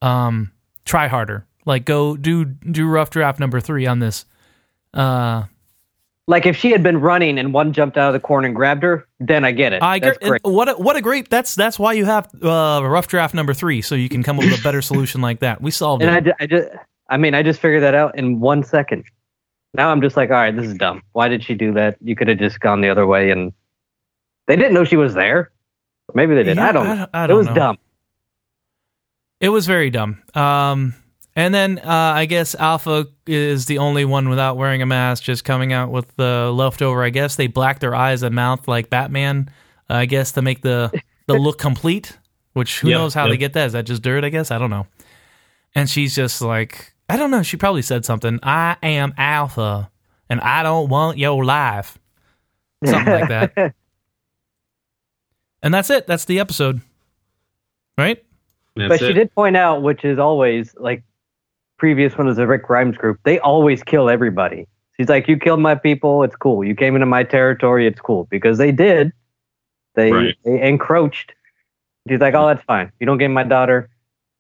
Um, 0.03 0.51
try 0.85 1.07
harder. 1.09 1.47
Like 1.65 1.85
go 1.85 2.17
do 2.17 2.45
do 2.45 2.89
rough 2.89 3.11
draft 3.11 3.39
number 3.39 3.61
three 3.61 3.87
on 3.87 3.99
this. 4.01 4.25
Uh, 4.97 5.45
Like 6.29 6.45
if 6.47 6.57
she 6.57 6.71
had 6.73 6.83
been 6.83 7.01
running 7.01 7.39
and 7.39 7.53
one 7.53 7.73
jumped 7.73 7.97
out 7.97 8.09
of 8.09 8.13
the 8.15 8.21
corn 8.21 8.45
and 8.45 8.55
grabbed 8.57 8.83
her, 8.83 9.07
then 9.21 9.45
I 9.45 9.53
get 9.53 9.73
it. 9.73 9.83
I 9.83 9.99
great. 10.01 10.41
What 10.43 10.69
a, 10.69 10.73
what 10.75 10.97
a 10.97 11.01
great. 11.01 11.31
That's 11.31 11.55
that's 11.55 11.79
why 11.79 11.93
you 11.93 12.05
have 12.05 12.29
uh, 12.43 12.81
rough 12.85 13.07
draft 13.07 13.33
number 13.35 13.55
three, 13.55 13.81
so 13.83 13.95
you 13.95 14.09
can 14.09 14.23
come 14.25 14.39
up 14.39 14.45
with 14.45 14.59
a 14.59 14.63
better 14.63 14.83
solution 14.83 15.21
like 15.21 15.39
that. 15.41 15.63
We 15.63 15.71
solved 15.71 16.03
And 16.03 16.11
I, 16.11 16.19
it. 16.19 16.25
ju- 16.25 16.33
I 16.41 16.47
just, 16.47 16.69
I 17.09 17.17
mean, 17.17 17.35
I 17.35 17.43
just 17.45 17.61
figured 17.61 17.83
that 17.85 17.95
out 17.95 18.19
in 18.19 18.41
one 18.41 18.65
second. 18.65 19.05
Now 19.75 19.91
I'm 19.91 20.01
just 20.01 20.17
like, 20.17 20.31
all 20.31 20.37
right, 20.37 20.57
this 20.57 20.67
is 20.67 20.75
dumb. 20.75 21.03
Why 21.13 21.29
did 21.29 21.45
she 21.45 21.55
do 21.55 21.73
that? 21.75 21.97
You 22.03 22.17
could 22.17 22.27
have 22.29 22.39
just 22.39 22.59
gone 22.59 22.81
the 22.81 22.89
other 22.89 23.07
way, 23.07 23.31
and 23.31 23.53
they 24.49 24.57
didn't 24.57 24.75
know 24.75 24.85
she 24.85 24.97
was 24.97 25.15
there. 25.15 25.53
Maybe 26.15 26.35
they 26.35 26.43
did. 26.43 26.57
Yeah, 26.57 26.69
I 26.69 26.73
don't. 26.73 26.87
I 26.87 26.95
know. 26.95 27.07
don't- 27.13 27.31
it 27.31 27.35
was 27.35 27.47
know. 27.47 27.55
dumb. 27.55 27.79
It 29.41 29.51
was 29.51 29.67
very 29.67 29.91
dumb. 29.91 30.23
Um, 30.35 30.95
and 31.37 31.55
then 31.55 31.79
uh, 31.79 31.85
I 32.17 32.27
guess 32.27 32.55
Alpha 32.57 33.07
is 33.27 33.67
the 33.67 33.79
only 33.79 34.05
one 34.05 34.29
without 34.29 34.57
wearing 34.57 34.83
a 34.83 34.87
mask, 34.87 35.23
just 35.23 35.45
coming 35.45 35.73
out 35.73 35.91
with 35.93 36.07
the 36.17 36.51
leftover. 36.53 37.05
I 37.05 37.11
guess 37.11 37.37
they 37.37 37.47
black 37.47 37.79
their 37.79 37.95
eyes 37.95 38.23
and 38.25 38.35
mouth 38.35 38.67
like 38.67 38.91
Batman. 38.91 39.51
uh, 39.89 39.95
I 39.95 40.07
guess 40.07 40.33
to 40.33 40.43
make 40.43 40.63
the 40.63 40.91
the 41.29 41.35
look 41.39 41.59
complete. 41.59 42.19
Which 42.55 42.81
who 42.81 42.89
Yep, 42.89 42.99
knows 42.99 43.15
how 43.15 43.29
they 43.29 43.37
get 43.37 43.53
that? 43.53 43.67
Is 43.67 43.73
that 43.75 43.85
just 43.85 44.03
dirt? 44.03 44.25
I 44.25 44.31
guess 44.31 44.51
I 44.51 44.59
don't 44.59 44.71
know. 44.71 44.87
And 45.75 45.91
she's 45.91 46.15
just 46.17 46.41
like, 46.41 46.95
I 47.09 47.19
don't 47.19 47.31
know. 47.31 47.43
She 47.43 47.59
probably 47.59 47.83
said 47.83 48.07
something. 48.07 48.41
I 48.43 48.79
am 48.83 49.13
Alpha, 49.19 49.91
and 50.31 50.41
I 50.41 50.63
don't 50.63 50.89
want 50.89 51.19
your 51.19 51.45
life. 51.45 51.99
Something 52.85 53.13
like 53.13 53.29
that. 53.29 53.75
And 55.63 55.75
that's 55.75 55.91
it. 55.91 56.07
That's 56.07 56.27
the 56.27 56.39
episode. 56.39 56.81
Right? 57.99 58.23
That's 58.77 58.89
but 58.89 58.99
she 59.01 59.07
it. 59.07 59.13
did 59.15 59.35
point 59.35 59.57
out, 59.57 59.83
which 59.83 60.05
is 60.05 60.19
always 60.19 60.75
like 60.79 61.03
previous 61.79 62.17
one 62.17 62.27
was 62.27 62.37
the 62.37 62.47
Rick 62.47 62.65
Grimes 62.65 62.97
group. 62.97 63.19
They 63.25 63.39
always 63.41 63.83
kill 63.83 64.09
everybody. 64.09 64.67
He's 64.99 65.09
like, 65.09 65.29
"You 65.29 65.37
killed 65.37 65.61
my 65.61 65.75
people. 65.75 66.23
It's 66.23 66.37
cool. 66.37 66.65
You 66.65 66.75
came 66.75 66.95
into 66.95 67.07
my 67.07 67.23
territory. 67.23 67.87
It's 67.87 68.01
cool." 68.01 68.27
Because 68.31 68.59
they 68.59 68.73
did. 68.73 69.13
They 69.95 70.13
Right. 70.13 70.35
they 70.45 70.61
encroached. 70.63 71.33
He's 72.09 72.21
like, 72.21 72.35
"Oh, 72.35 72.47
that's 72.47 72.63
fine. 72.65 72.91
You 73.01 73.07
don't 73.07 73.19
get 73.19 73.29
my 73.29 73.45
daughter. 73.45 73.89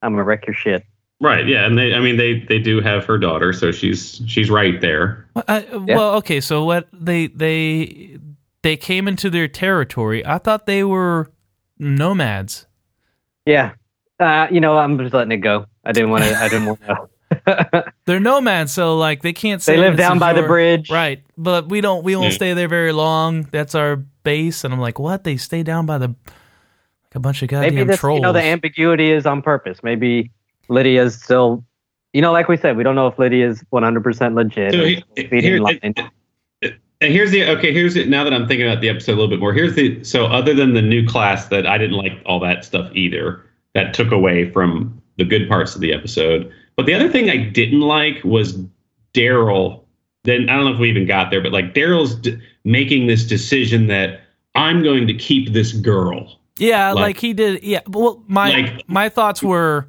I'm 0.02 0.12
gonna 0.12 0.24
wreck 0.24 0.46
your 0.46 0.54
shit." 0.54 0.84
Right. 1.20 1.46
Yeah. 1.46 1.64
And 1.64 1.78
they, 1.78 1.94
I 1.94 2.00
mean, 2.00 2.18
they, 2.18 2.40
they 2.40 2.58
do 2.58 2.80
have 2.82 3.06
her 3.06 3.16
daughter, 3.16 3.54
so 3.54 3.72
she's, 3.72 4.20
she's 4.26 4.50
right 4.50 4.78
there. 4.82 5.26
Well, 5.34 5.44
I, 5.48 5.66
well, 5.72 6.14
okay. 6.16 6.42
So 6.42 6.64
what 6.64 6.88
they 6.92 7.28
they 7.28 8.18
they 8.62 8.76
came 8.76 9.08
into 9.08 9.30
their 9.30 9.48
territory. 9.48 10.24
I 10.26 10.36
thought 10.38 10.66
they 10.66 10.84
were 10.84 11.30
nomads. 11.78 12.66
Yeah. 13.46 13.72
Uh, 14.20 14.46
you 14.50 14.60
know, 14.60 14.76
I'm 14.76 14.98
just 14.98 15.14
letting 15.14 15.32
it 15.32 15.38
go. 15.38 15.66
I 15.84 15.92
didn't 15.92 16.10
want 16.10 16.24
to. 16.24 16.36
I 16.36 16.48
didn't 16.48 16.66
want 16.66 16.80
to. 16.82 17.08
They're 18.06 18.20
nomads, 18.20 18.72
so 18.72 18.96
like 18.96 19.22
they 19.22 19.32
can't. 19.32 19.62
Say 19.62 19.76
they 19.76 19.80
live 19.82 19.96
down 19.96 20.16
is 20.16 20.20
by 20.20 20.32
the 20.32 20.42
bridge. 20.42 20.90
right? 20.90 21.22
But 21.38 21.68
we 21.68 21.80
don't. 21.80 22.02
We 22.04 22.16
won't 22.16 22.30
Yeah. 22.32 22.36
stay 22.36 22.52
there 22.54 22.68
very 22.68 22.92
long. 22.92 23.42
That's 23.52 23.74
our 23.74 23.96
base. 23.96 24.64
And 24.64 24.74
I'm 24.74 24.80
like, 24.80 24.98
what? 24.98 25.24
They 25.24 25.36
stay 25.36 25.62
down 25.62 25.86
by 25.86 25.98
the 25.98 26.08
like 26.08 27.14
a 27.14 27.20
bunch 27.20 27.42
of 27.42 27.48
goddamn 27.48 27.74
Maybe 27.74 27.86
this, 27.86 28.00
trolls. 28.00 28.18
you 28.18 28.22
know, 28.22 28.32
the 28.32 28.42
ambiguity 28.42 29.10
is 29.12 29.26
on 29.26 29.42
purpose. 29.42 29.82
Maybe 29.82 30.30
Lydia's 30.68 31.20
still, 31.22 31.64
you 32.12 32.20
know, 32.20 32.32
like 32.32 32.48
we 32.48 32.56
said, 32.56 32.76
we 32.76 32.82
don't 32.82 32.96
know 32.96 33.06
if 33.06 33.18
Lydia's 33.18 33.62
100% 33.72 34.34
legit. 34.34 34.72
So 34.72 34.80
or 34.80 34.86
he- 34.86 35.04
here- 35.40 35.60
line. 35.60 35.78
and 35.82 36.10
here's 37.00 37.30
the 37.30 37.46
okay. 37.50 37.72
Here's 37.72 37.94
it. 37.96 38.08
Now 38.08 38.24
that 38.24 38.32
I'm 38.32 38.48
thinking 38.48 38.66
about 38.66 38.80
the 38.80 38.88
episode 38.88 39.12
a 39.12 39.16
little 39.16 39.28
bit 39.28 39.38
more, 39.40 39.52
here's 39.52 39.74
the 39.74 40.02
so 40.02 40.26
other 40.26 40.54
than 40.54 40.74
the 40.74 40.82
new 40.82 41.06
class 41.06 41.46
that 41.48 41.66
I 41.66 41.78
didn't 41.78 41.96
like 41.96 42.12
all 42.26 42.40
that 42.40 42.64
stuff 42.64 42.90
either. 42.94 43.42
That 43.74 43.92
took 43.92 44.10
away 44.10 44.50
from 44.50 45.02
the 45.18 45.24
good 45.24 45.48
parts 45.50 45.74
of 45.74 45.82
the 45.82 45.92
episode. 45.92 46.50
But 46.76 46.86
the 46.86 46.94
other 46.94 47.08
thing 47.10 47.30
I 47.30 47.36
didn't 47.38 47.80
like 47.80 48.22
was 48.24 48.58
Daryl. 49.14 49.82
Then 50.24 50.48
I 50.48 50.56
don't 50.56 50.64
know 50.66 50.72
if 50.74 50.78
we 50.78 50.90
even 50.90 51.06
got 51.06 51.30
there, 51.30 51.40
but 51.40 51.52
like 51.52 51.72
Daryl's 51.74 52.14
d- 52.16 52.38
making 52.64 53.06
this 53.06 53.24
decision 53.24 53.86
that 53.86 54.20
I'm 54.54 54.82
going 54.82 55.06
to 55.06 55.14
keep 55.14 55.52
this 55.52 55.72
girl. 55.72 56.38
Yeah, 56.58 56.92
like, 56.92 57.02
Like- 57.02 57.18
he 57.20 57.32
did. 57.32 57.62
Yeah, 57.62 57.80
well, 57.86 58.22
my 58.26 58.50
Like- 58.50 58.88
my 58.88 59.08
thoughts 59.08 59.42
were, 59.42 59.86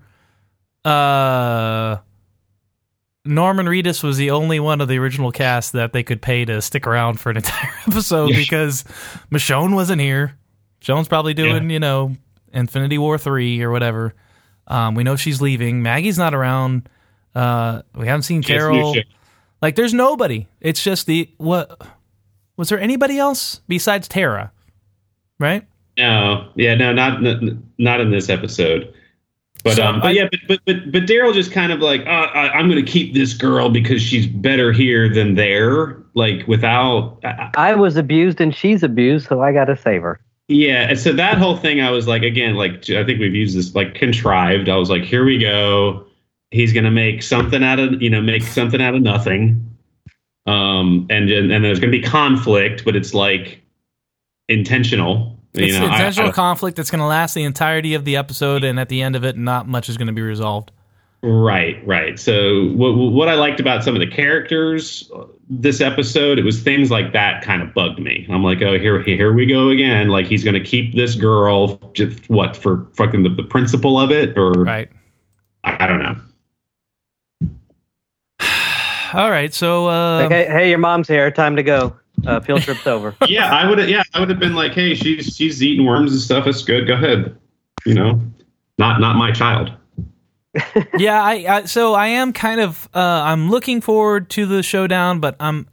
uh, 0.85 1.97
Norman 3.25 3.65
Reedus 3.65 4.03
was 4.03 4.17
the 4.17 4.31
only 4.31 4.59
one 4.59 4.79
of 4.79 4.87
the 4.87 4.97
original 4.99 5.31
cast 5.31 5.73
that 5.73 5.91
they 5.91 6.03
could 6.03 6.21
pay 6.21 6.45
to 6.45 6.61
stick 6.61 6.87
around 6.87 7.19
for 7.19 7.29
an 7.29 7.37
entire 7.43 7.73
episode 7.87 8.29
Yeah. 8.29 8.37
because 8.37 8.83
Michonne 9.31 9.73
wasn't 9.75 10.01
here. 10.01 10.37
Michonne's 10.81 11.07
probably 11.09 11.33
doing, 11.33 11.69
you 11.69 11.79
know, 11.79 12.15
Infinity 12.53 12.97
War 12.97 13.17
three 13.17 13.61
or 13.61 13.71
whatever. 13.71 14.13
Um, 14.67 14.95
we 14.95 15.03
know 15.03 15.15
she's 15.15 15.41
leaving. 15.41 15.81
Maggie's 15.81 16.17
not 16.17 16.33
around. 16.33 16.89
Uh, 17.33 17.81
we 17.95 18.07
haven't 18.07 18.23
seen 18.23 18.41
She 18.41 18.53
Carol. 18.53 18.95
Like, 19.61 19.75
there's 19.75 19.93
nobody. 19.93 20.47
It's 20.61 20.83
just 20.83 21.07
the 21.07 21.29
what? 21.37 21.81
Was 22.57 22.69
there 22.69 22.79
anybody 22.79 23.17
else 23.17 23.61
besides 23.67 24.07
Tara? 24.07 24.51
Right? 25.39 25.65
No, 25.97 26.49
yeah, 26.55 26.75
no, 26.75 26.93
not 26.93 27.21
not, 27.21 27.41
not 27.77 28.01
in 28.01 28.11
this 28.11 28.29
episode. 28.29 28.93
But 29.63 29.75
So 29.77 29.83
um, 29.85 29.99
but 29.99 30.07
I- 30.07 30.11
yeah, 30.11 30.27
but 30.29 30.39
but 30.47 30.59
but, 30.65 30.91
but 30.91 31.03
Daryl 31.03 31.33
just 31.33 31.51
kind 31.51 31.71
of 31.71 31.79
like, 31.79 32.01
uh, 32.01 32.09
I, 32.33 32.49
I'm 32.53 32.69
going 32.69 32.83
to 32.83 32.91
keep 32.91 33.13
this 33.13 33.33
girl 33.33 33.69
because 33.69 34.01
she's 34.01 34.27
better 34.27 34.71
here 34.71 35.11
than 35.11 35.35
there. 35.35 35.97
Like 36.13 36.47
without, 36.47 37.19
I, 37.23 37.27
I- 37.29 37.51
I 37.71 37.75
was 37.75 37.95
abused 37.97 38.39
and 38.41 38.53
she's 38.55 38.83
abused, 38.83 39.27
so 39.27 39.41
I 39.41 39.53
got 39.53 39.65
to 39.65 39.75
save 39.77 40.01
her. 40.03 40.19
Yeah. 40.47 40.89
And 40.89 40.99
so 40.99 41.13
that 41.13 41.37
whole 41.37 41.57
thing, 41.57 41.81
I 41.81 41.91
was 41.91 42.07
like, 42.07 42.23
again, 42.23 42.55
like 42.55 42.89
I 42.89 43.03
think 43.03 43.19
we've 43.19 43.35
used 43.35 43.57
this 43.57 43.75
like 43.75 43.95
contrived. 43.95 44.69
I 44.69 44.75
was 44.75 44.89
like, 44.89 45.03
here 45.03 45.25
we 45.25 45.37
go. 45.37 46.05
He's 46.51 46.71
going 46.71 46.85
to 46.85 46.91
make 46.91 47.23
something 47.23 47.63
out 47.63 47.79
of 47.79 48.01
you 48.01 48.09
know 48.09 48.21
make 48.21 48.43
something 48.43 48.81
out 48.81 48.95
of 48.95 49.01
nothing. 49.01 49.63
Um, 50.45 51.07
and 51.09 51.29
and, 51.29 51.51
and 51.51 51.63
there's 51.63 51.79
going 51.79 51.91
to 51.91 51.97
be 51.97 52.03
conflict, 52.03 52.85
but 52.85 52.95
it's 52.95 53.13
like 53.13 53.61
intentional. 54.47 55.37
It's 55.53 55.73
you 55.73 55.79
know, 55.79 55.87
I- 55.87 55.95
intentional 55.95 56.29
I- 56.29 56.33
conflict 56.33 56.77
that's 56.77 56.91
going 56.91 56.99
to 56.99 57.05
last 57.07 57.33
the 57.33 57.43
entirety 57.43 57.93
of 57.95 58.05
the 58.05 58.15
episode, 58.15 58.63
and 58.63 58.79
at 58.79 58.89
the 58.89 59.01
end 59.01 59.15
of 59.15 59.25
it, 59.25 59.37
not 59.37 59.67
much 59.67 59.89
is 59.89 59.97
going 59.97 60.07
to 60.07 60.13
be 60.13 60.21
resolved. 60.21 60.71
Right, 61.23 61.85
right. 61.85 62.19
So 62.19 62.67
what 62.73 62.91
what 62.95 63.27
I 63.27 63.33
liked 63.33 63.59
about 63.59 63.83
some 63.83 63.95
of 63.95 63.99
the 63.99 64.07
characters 64.07 65.09
uh, 65.15 65.23
this 65.49 65.81
episode, 65.81 66.37
it 66.37 66.43
was 66.43 66.61
things 66.61 66.91
like 66.91 67.11
that 67.13 67.43
kind 67.43 67.61
of 67.61 67.73
bugged 67.73 67.99
me. 67.99 68.27
I'm 68.29 68.43
like, 68.43 68.61
oh, 68.61 68.77
here 68.77 69.01
here 69.01 69.33
we 69.33 69.45
go 69.45 69.69
again. 69.69 70.09
Like 70.09 70.27
he's 70.27 70.43
going 70.43 70.53
to 70.53 70.63
keep 70.63 70.93
this 70.95 71.15
girl, 71.15 71.77
just 71.93 72.29
what 72.29 72.55
for 72.55 72.87
fucking 72.93 73.23
the, 73.23 73.29
the 73.29 73.43
principle 73.43 73.99
of 73.99 74.11
it, 74.11 74.37
or 74.37 74.51
Right. 74.51 74.89
I, 75.63 75.85
I 75.85 75.87
don't 75.87 75.99
know. 75.99 76.15
All 79.13 79.31
right. 79.31 79.53
So, 79.53 79.87
uh, 79.89 80.21
Like, 80.23 80.31
hey, 80.31 80.45
hey, 80.45 80.69
your 80.69 80.77
mom's 80.77 81.07
here. 81.07 81.31
Time 81.31 81.55
to 81.55 81.63
go. 81.63 81.97
Uh, 82.25 82.39
field 82.39 82.61
trip's 82.61 82.85
over. 82.87 83.15
Yeah, 83.27 83.51
I 83.51 83.67
would. 83.67 83.89
Yeah, 83.89 84.03
I 84.13 84.19
would 84.19 84.29
have 84.29 84.39
been 84.39 84.55
like, 84.55 84.73
hey, 84.73 84.93
she's 84.95 85.35
she's 85.35 85.63
eating 85.63 85.85
worms 85.85 86.11
and 86.11 86.21
stuff. 86.21 86.45
That's 86.45 86.63
good. 86.63 86.87
Go 86.87 86.93
ahead. 86.93 87.35
You 87.85 87.93
know, 87.93 88.21
not 88.77 88.99
not 88.99 89.15
my 89.15 89.31
child. 89.31 89.71
yeah. 90.97 91.21
I, 91.21 91.45
I 91.47 91.65
so 91.65 91.93
I 91.93 92.07
am 92.07 92.33
kind 92.33 92.61
of 92.61 92.89
uh, 92.93 92.99
I'm 92.99 93.49
looking 93.49 93.81
forward 93.81 94.29
to 94.31 94.45
the 94.45 94.63
showdown, 94.63 95.19
but 95.19 95.35
I'm 95.39 95.67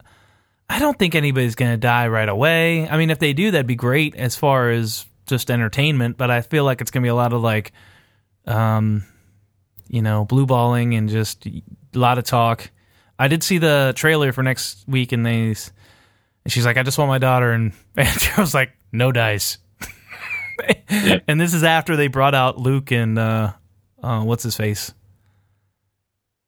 I 0.69 0.79
don't 0.79 0.97
think 0.97 1.15
anybody's 1.15 1.55
going 1.55 1.71
to 1.71 1.77
die 1.77 2.07
right 2.07 2.27
away. 2.27 2.87
I 2.87 2.97
mean, 2.97 3.09
if 3.09 3.19
they 3.19 3.33
do, 3.33 3.51
that'd 3.51 3.67
be 3.67 3.75
great 3.75 4.15
as 4.15 4.35
far 4.35 4.69
as 4.69 5.05
just 5.27 5.51
entertainment. 5.51 6.17
But 6.17 6.31
I 6.31 6.41
feel 6.41 6.63
like 6.63 6.81
it's 6.81 6.91
going 6.91 7.03
to 7.03 7.05
be 7.05 7.11
a 7.11 7.15
lot 7.15 7.33
of 7.33 7.41
like, 7.41 7.71
um, 8.45 9.05
you 9.87 10.01
know, 10.01 10.25
blue 10.25 10.45
balling 10.45 10.95
and 10.95 11.09
just 11.09 11.45
a 11.45 11.61
lot 11.93 12.17
of 12.17 12.23
talk. 12.23 12.69
I 13.17 13.27
did 13.27 13.43
see 13.43 13.59
the 13.59 13.93
trailer 13.95 14.31
for 14.31 14.43
next 14.43 14.87
week, 14.87 15.11
and 15.11 15.25
they 15.25 15.55
and 16.45 16.51
she's 16.51 16.65
like, 16.65 16.77
"I 16.77 16.83
just 16.83 16.97
want 16.97 17.09
my 17.09 17.17
daughter," 17.17 17.51
and, 17.51 17.73
and 17.97 18.31
was 18.37 18.53
like, 18.53 18.71
"No 18.91 19.11
dice." 19.11 19.57
And 21.27 21.41
this 21.41 21.53
is 21.53 21.65
after 21.65 21.97
they 21.97 22.07
brought 22.07 22.33
out 22.33 22.57
Luke 22.57 22.89
and 22.91 23.19
uh, 23.19 23.51
uh, 24.05 24.23
what's 24.23 24.43
his 24.43 24.55
face, 24.55 24.93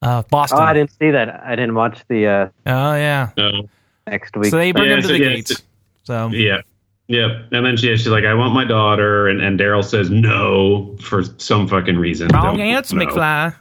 uh, 0.01 0.23
Boston. 0.29 0.59
Oh, 0.59 0.63
I 0.63 0.73
didn't 0.73 0.91
see 0.91 1.11
that. 1.11 1.41
I 1.43 1.55
didn't 1.55 1.75
watch 1.75 1.99
the 2.07 2.27
uh, 2.27 2.49
Oh 2.65 2.95
yeah. 2.95 3.31
No. 3.37 3.67
next 4.05 4.35
week. 4.37 4.51
So 4.51 4.57
they 4.57 4.71
bring 4.71 4.89
Yeah, 4.89 4.95
him 4.95 5.01
to 5.01 5.07
so 5.07 5.13
the 5.13 5.19
yeah, 5.19 5.29
gates. 5.29 5.63
So 6.03 6.27
Yeah. 6.29 6.61
yeah. 7.07 7.41
And 7.51 7.65
then 7.65 7.77
she, 7.77 7.87
she's 7.97 8.07
like, 8.07 8.23
I 8.25 8.33
want 8.35 8.53
my 8.53 8.63
daughter. 8.65 9.27
And, 9.27 9.41
and 9.41 9.59
Daryl 9.59 9.83
says 9.83 10.09
no 10.09 10.95
for 11.01 11.23
some 11.37 11.67
fucking 11.67 11.97
reason. 11.97 12.27
wrong 12.29 12.57
Don't 12.57 12.59
answer, 12.61 12.95
know. 12.95 13.05
McFly. 13.07 13.55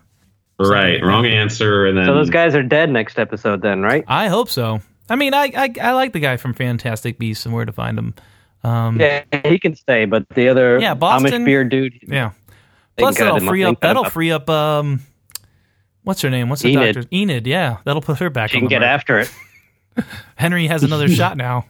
Right. 0.59 1.03
Wrong 1.03 1.27
answer. 1.27 1.87
And 1.87 1.97
then 1.99 2.07
so 2.07 2.15
those 2.15 2.31
guys 2.31 2.55
are 2.55 2.63
dead 2.63 2.91
next 2.91 3.19
episode, 3.19 3.63
then, 3.63 3.83
right? 3.83 4.05
I 4.07 4.29
hope 4.29 4.49
so. 4.49 4.81
I 5.09 5.17
mean, 5.17 5.35
I, 5.35 5.53
I 5.57 5.73
I 5.81 5.93
like 5.93 6.13
the 6.13 6.19
guy 6.21 6.37
from 6.37 6.53
Fantastic 6.55 7.19
Beasts 7.19 7.47
and 7.47 7.55
Where 7.55 7.65
to 7.65 7.73
Find 7.73 7.99
Him. 7.99 8.15
Um, 8.65 8.99
Yeah, 9.01 9.23
he 9.45 9.59
can 9.59 9.77
stay, 9.77 10.05
but 10.07 10.29
the 10.31 10.49
other 10.49 10.79
Yeah, 10.81 10.95
Boston- 10.95 11.43
Amish 11.43 11.45
beard 11.45 11.69
dude. 11.69 11.95
yeah. 12.09 12.33
They 12.97 13.03
Plus, 13.03 13.19
that'll 13.19 13.37
him- 13.37 13.47
free 13.49 13.65
up. 13.65 13.69
can 13.69 13.75
cut 13.77 13.89
him 13.91 13.95
That'll 14.03 14.11
free 14.11 14.31
up. 14.33 14.49
Um, 14.51 15.01
what's 16.03 16.23
her 16.23 16.31
name? 16.31 16.49
What's 16.49 16.63
the 16.63 16.71
Enid. 16.73 16.95
doctor? 16.95 17.09
Enid. 17.15 17.47
Yeah, 17.47 17.79
that'll 17.85 18.03
put 18.03 18.19
her 18.19 18.31
back. 18.31 18.51
She 18.51 18.57
on 18.57 18.61
can 18.63 18.65
the 18.67 18.71
get 18.71 18.81
mark. 18.81 18.91
after 18.91 19.19
it. 19.21 19.31
Henry 20.37 20.67
has 20.67 20.83
another 20.83 21.09
shot 21.09 21.37
now. 21.39 21.67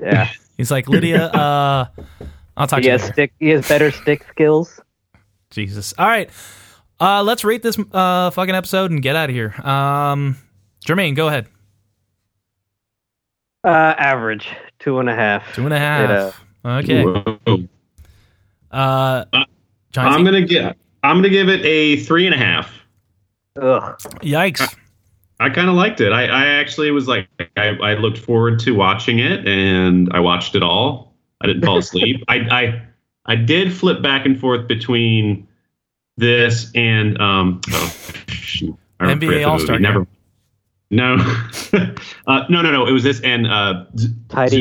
Yeah, 0.00 0.28
He's 0.56 0.70
like 0.70 0.88
Lydia. 0.88 1.26
Uh, 1.26 1.86
I'll 2.56 2.66
talk 2.66 2.78
he 2.78 2.82
to 2.82 2.86
you 2.86 2.92
has 2.92 3.02
later. 3.02 3.12
stick. 3.12 3.32
He 3.40 3.48
has 3.50 3.68
better 3.68 3.90
stick 3.90 4.24
skills. 4.30 4.80
Jesus. 5.50 5.94
All 5.98 6.06
right. 6.06 6.30
Uh, 7.00 7.22
let's 7.22 7.44
rate 7.44 7.62
this 7.62 7.78
uh, 7.92 8.30
fucking 8.30 8.54
episode 8.54 8.90
and 8.92 9.02
get 9.02 9.16
out 9.16 9.28
of 9.28 9.34
here. 9.34 9.52
Um, 9.66 10.36
Jermaine, 10.86 11.14
go 11.16 11.26
ahead. 11.28 11.46
Uh, 13.64 13.94
average 13.98 14.48
two 14.78 14.98
and 15.00 15.08
a 15.08 15.14
half. 15.14 15.54
Two 15.54 15.64
and 15.64 15.72
a 15.74 15.78
half. 15.78 16.40
Okay. 16.64 17.02
Whoa. 17.04 17.38
Uh, 18.70 19.24
Uh, 19.32 19.44
John 19.94 20.06
I'm 20.06 20.18
C- 20.20 20.24
gonna 20.24 20.42
get. 20.42 20.76
I'm 21.04 21.18
gonna 21.18 21.28
give 21.28 21.48
it 21.48 21.64
a 21.64 21.98
three 21.98 22.26
and 22.26 22.34
a 22.34 22.38
half. 22.38 22.72
Ugh. 23.60 23.96
Yikes. 24.22 24.76
I 25.38 25.50
kind 25.50 25.68
of 25.68 25.76
liked 25.76 26.00
it. 26.00 26.12
I, 26.12 26.24
I 26.24 26.46
actually 26.46 26.90
was 26.90 27.06
like, 27.06 27.28
I, 27.56 27.68
I 27.82 27.94
looked 27.94 28.18
forward 28.18 28.58
to 28.60 28.72
watching 28.74 29.20
it, 29.20 29.46
and 29.46 30.08
I 30.12 30.18
watched 30.18 30.56
it 30.56 30.62
all. 30.64 31.14
I 31.40 31.46
didn't 31.46 31.64
fall 31.64 31.78
asleep. 31.78 32.24
I, 32.28 32.36
I 32.50 32.82
I 33.26 33.36
did 33.36 33.72
flip 33.72 34.02
back 34.02 34.26
and 34.26 34.38
forth 34.38 34.66
between 34.66 35.46
this 36.16 36.72
and 36.74 37.20
um. 37.20 37.60
Oh, 37.70 37.94
shoot. 38.26 38.76
I 38.98 39.14
NBA 39.14 39.46
All-Star. 39.46 39.78
Never. 39.78 40.06
No, 40.90 41.14
uh, 41.72 42.44
no, 42.48 42.62
no, 42.62 42.70
no. 42.70 42.86
It 42.86 42.92
was 42.92 43.04
this 43.04 43.20
and 43.20 43.46
uh, 43.46 43.84
Z- 43.96 44.08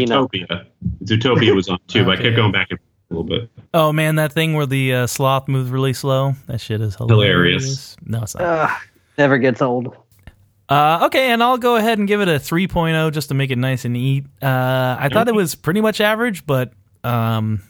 enough. 0.03 0.29
Zootopia. 0.31 0.65
Zootopia 1.03 1.55
was 1.55 1.69
on 1.69 1.79
too, 1.87 2.05
but 2.05 2.19
I 2.19 2.21
kept 2.21 2.35
going 2.35 2.51
back 2.51 2.67
and 2.69 2.79
forth 2.79 2.89
a 2.89 2.92
little 3.17 3.23
bit. 3.39 3.49
Oh 3.73 3.91
man, 3.93 4.15
that 4.15 4.31
thing 4.33 4.53
where 4.53 4.65
the 4.65 4.93
uh, 4.93 5.07
sloth 5.07 5.47
moves 5.47 5.69
really 5.69 5.93
slow. 5.93 6.33
That 6.47 6.59
shit 6.61 6.81
is 6.81 6.95
hilarious. 6.95 7.17
Hilarious. 7.21 7.97
No, 8.05 8.21
it's 8.23 8.35
not. 8.35 8.43
Ugh. 8.69 8.81
Never 9.17 9.37
gets 9.37 9.61
old. 9.61 9.95
Uh, 10.69 11.01
okay, 11.05 11.31
and 11.31 11.43
I'll 11.43 11.57
go 11.57 11.75
ahead 11.75 11.99
and 11.99 12.07
give 12.07 12.21
it 12.21 12.27
a 12.27 12.33
3.0 12.39 13.11
just 13.11 13.27
to 13.29 13.35
make 13.35 13.51
it 13.51 13.57
nice 13.57 13.85
and 13.85 13.93
neat. 13.93 14.25
Uh, 14.41 14.95
I 14.99 15.09
thought 15.11 15.27
it 15.27 15.35
was 15.35 15.55
pretty 15.55 15.81
much 15.81 16.01
average, 16.01 16.45
but 16.47 16.71
um, 17.03 17.61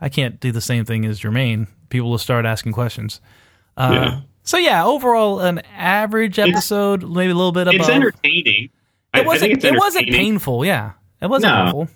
I 0.00 0.08
can't 0.08 0.40
do 0.40 0.52
the 0.52 0.60
same 0.60 0.84
thing 0.84 1.04
as 1.06 1.20
Jermaine. 1.20 1.68
People 1.88 2.10
will 2.10 2.18
start 2.18 2.44
asking 2.44 2.72
questions. 2.72 3.20
Uh, 3.76 3.90
Yeah. 3.94 4.20
So 4.46 4.58
yeah, 4.58 4.84
overall 4.84 5.40
an 5.40 5.60
average 5.74 6.38
episode, 6.38 7.02
maybe 7.08 7.30
a 7.30 7.34
little 7.34 7.52
bit 7.52 7.62
above. 7.66 7.74
It's 7.80 7.88
entertaining. 7.88 8.68
I- 9.14 9.18
I 9.18 9.20
It 9.22 9.26
wasn't. 9.26 9.64
It 9.64 9.78
wasn't 9.78 10.08
painful. 10.10 10.66
Yeah, 10.66 10.92
it 11.22 11.28
wasn't 11.30 11.54
No. 11.54 11.60
awful. 11.62 11.88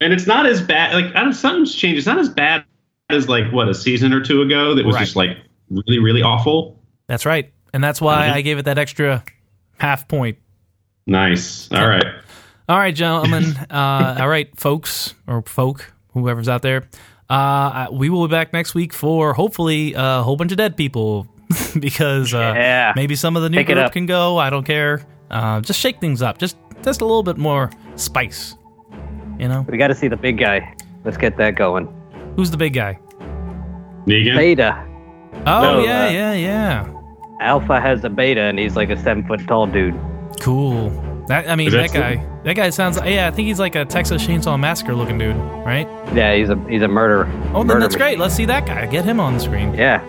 And 0.00 0.12
it's 0.12 0.26
not 0.26 0.46
as 0.46 0.60
bad. 0.62 0.94
Like 0.94 1.14
I 1.14 1.22
don't, 1.22 1.32
something's 1.32 1.74
changed. 1.74 1.98
It's 1.98 2.06
not 2.06 2.18
as 2.18 2.28
bad 2.28 2.64
as 3.10 3.28
like 3.28 3.50
what 3.52 3.68
a 3.68 3.74
season 3.74 4.12
or 4.12 4.20
two 4.20 4.42
ago 4.42 4.74
that 4.74 4.84
was 4.86 4.94
Right. 4.94 5.00
just 5.02 5.16
like 5.16 5.36
really, 5.68 5.98
really 5.98 6.22
awful. 6.22 6.78
That's 7.08 7.26
right, 7.26 7.52
and 7.74 7.82
that's 7.82 8.00
why 8.00 8.28
Mhm. 8.28 8.32
I 8.32 8.40
gave 8.42 8.58
it 8.58 8.64
that 8.66 8.78
extra 8.78 9.24
half 9.78 10.06
point. 10.08 10.38
Nice. 11.06 11.70
All 11.72 11.88
right. 11.88 12.04
All 12.68 12.78
right, 12.78 12.94
gentlemen. 12.94 13.44
uh, 13.70 14.16
all 14.20 14.28
right, 14.28 14.48
folks 14.58 15.14
or 15.26 15.42
folk, 15.42 15.92
whoever's 16.12 16.48
out 16.48 16.62
there. 16.62 16.88
Uh, 17.28 17.86
we 17.92 18.10
will 18.10 18.26
be 18.26 18.30
back 18.32 18.52
next 18.52 18.74
week 18.74 18.92
for 18.92 19.32
hopefully 19.34 19.94
a 19.96 20.22
whole 20.22 20.36
bunch 20.36 20.50
of 20.52 20.58
dead 20.58 20.76
people 20.76 21.26
because 21.80 22.32
uh, 22.34 22.52
Yeah. 22.56 22.92
maybe 22.96 23.14
some 23.16 23.36
of 23.36 23.42
the 23.42 23.48
new 23.50 23.56
Pick 23.58 23.70
it 23.70 23.74
group 23.74 23.92
can 23.92 24.06
go. 24.06 24.36
I 24.38 24.50
don't 24.50 24.64
care. 24.64 25.02
Uh, 25.30 25.60
just 25.60 25.78
shake 25.80 26.00
things 26.00 26.22
up. 26.22 26.38
Just 26.38 26.56
just 26.82 27.00
a 27.02 27.04
little 27.04 27.22
bit 27.22 27.36
more 27.38 27.70
spice. 27.96 28.56
You 29.40 29.48
know, 29.48 29.64
We 29.68 29.78
got 29.78 29.88
to 29.88 29.94
see 29.94 30.06
the 30.08 30.16
big 30.16 30.38
guy. 30.38 30.74
Let's 31.04 31.16
get 31.16 31.36
that 31.38 31.54
going. 31.56 31.88
who's 32.36 32.50
the 32.50 32.56
big 32.58 32.74
guy? 32.74 32.98
Negan. 34.06 34.36
Beta. 34.36 34.86
Oh 35.46 35.62
No, 35.62 35.84
yeah, 35.84 36.06
uh, 36.06 36.10
yeah, 36.10 36.32
yeah. 36.34 36.92
Alpha 37.40 37.80
has 37.80 38.04
a 38.04 38.10
beta, 38.10 38.42
and 38.42 38.58
he's 38.58 38.76
like 38.76 38.90
a 38.90 39.02
seven 39.02 39.26
foot 39.26 39.40
tall 39.46 39.66
dude. 39.66 39.98
Cool. 40.40 40.90
That 41.28 41.48
I 41.48 41.56
mean, 41.56 41.68
Is 41.68 41.72
that, 41.74 41.90
that 41.92 41.98
guy. 42.16 42.26
That 42.44 42.54
guy 42.56 42.70
sounds. 42.70 42.98
Yeah, 43.04 43.28
I 43.28 43.30
think 43.30 43.46
he's 43.48 43.58
like 43.60 43.76
a 43.76 43.84
Texas 43.84 44.26
Chainsaw 44.26 44.58
Massacre 44.60 44.94
looking 44.94 45.16
dude, 45.18 45.36
right? 45.36 45.86
Yeah, 46.14 46.34
he's 46.34 46.50
a 46.50 46.56
he's 46.68 46.82
a 46.82 46.88
murderer. 46.88 47.26
Oh, 47.54 47.58
then 47.60 47.66
Murder 47.68 47.80
that's 47.80 47.94
machine. 47.94 47.98
great. 47.98 48.18
Let's 48.18 48.34
see 48.34 48.44
that 48.46 48.66
guy. 48.66 48.86
Get 48.86 49.04
him 49.04 49.20
on 49.20 49.34
the 49.34 49.40
screen. 49.40 49.72
Yeah, 49.74 50.00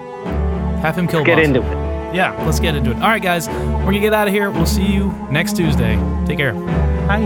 Have 0.82 0.98
him 0.98 1.08
kill. 1.08 1.24
get 1.24 1.38
boss. 1.38 1.46
into 1.46 1.62
it. 1.62 2.16
Yeah, 2.16 2.36
let's 2.46 2.60
get 2.60 2.76
into 2.76 2.92
it. 2.92 2.96
All 2.96 3.02
right, 3.10 3.22
guys, 3.22 3.48
we're 3.48 3.86
gonna 3.86 4.00
get 4.00 4.14
out 4.14 4.28
of 4.28 4.34
here. 4.34 4.50
We'll 4.52 4.66
see 4.66 4.86
you 4.86 5.12
next 5.32 5.56
Tuesday. 5.56 5.96
Take 6.26 6.38
care. 6.38 6.54
Bye. 6.54 7.22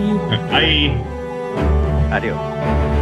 I 0.52 1.16
Adiós. 2.12 2.95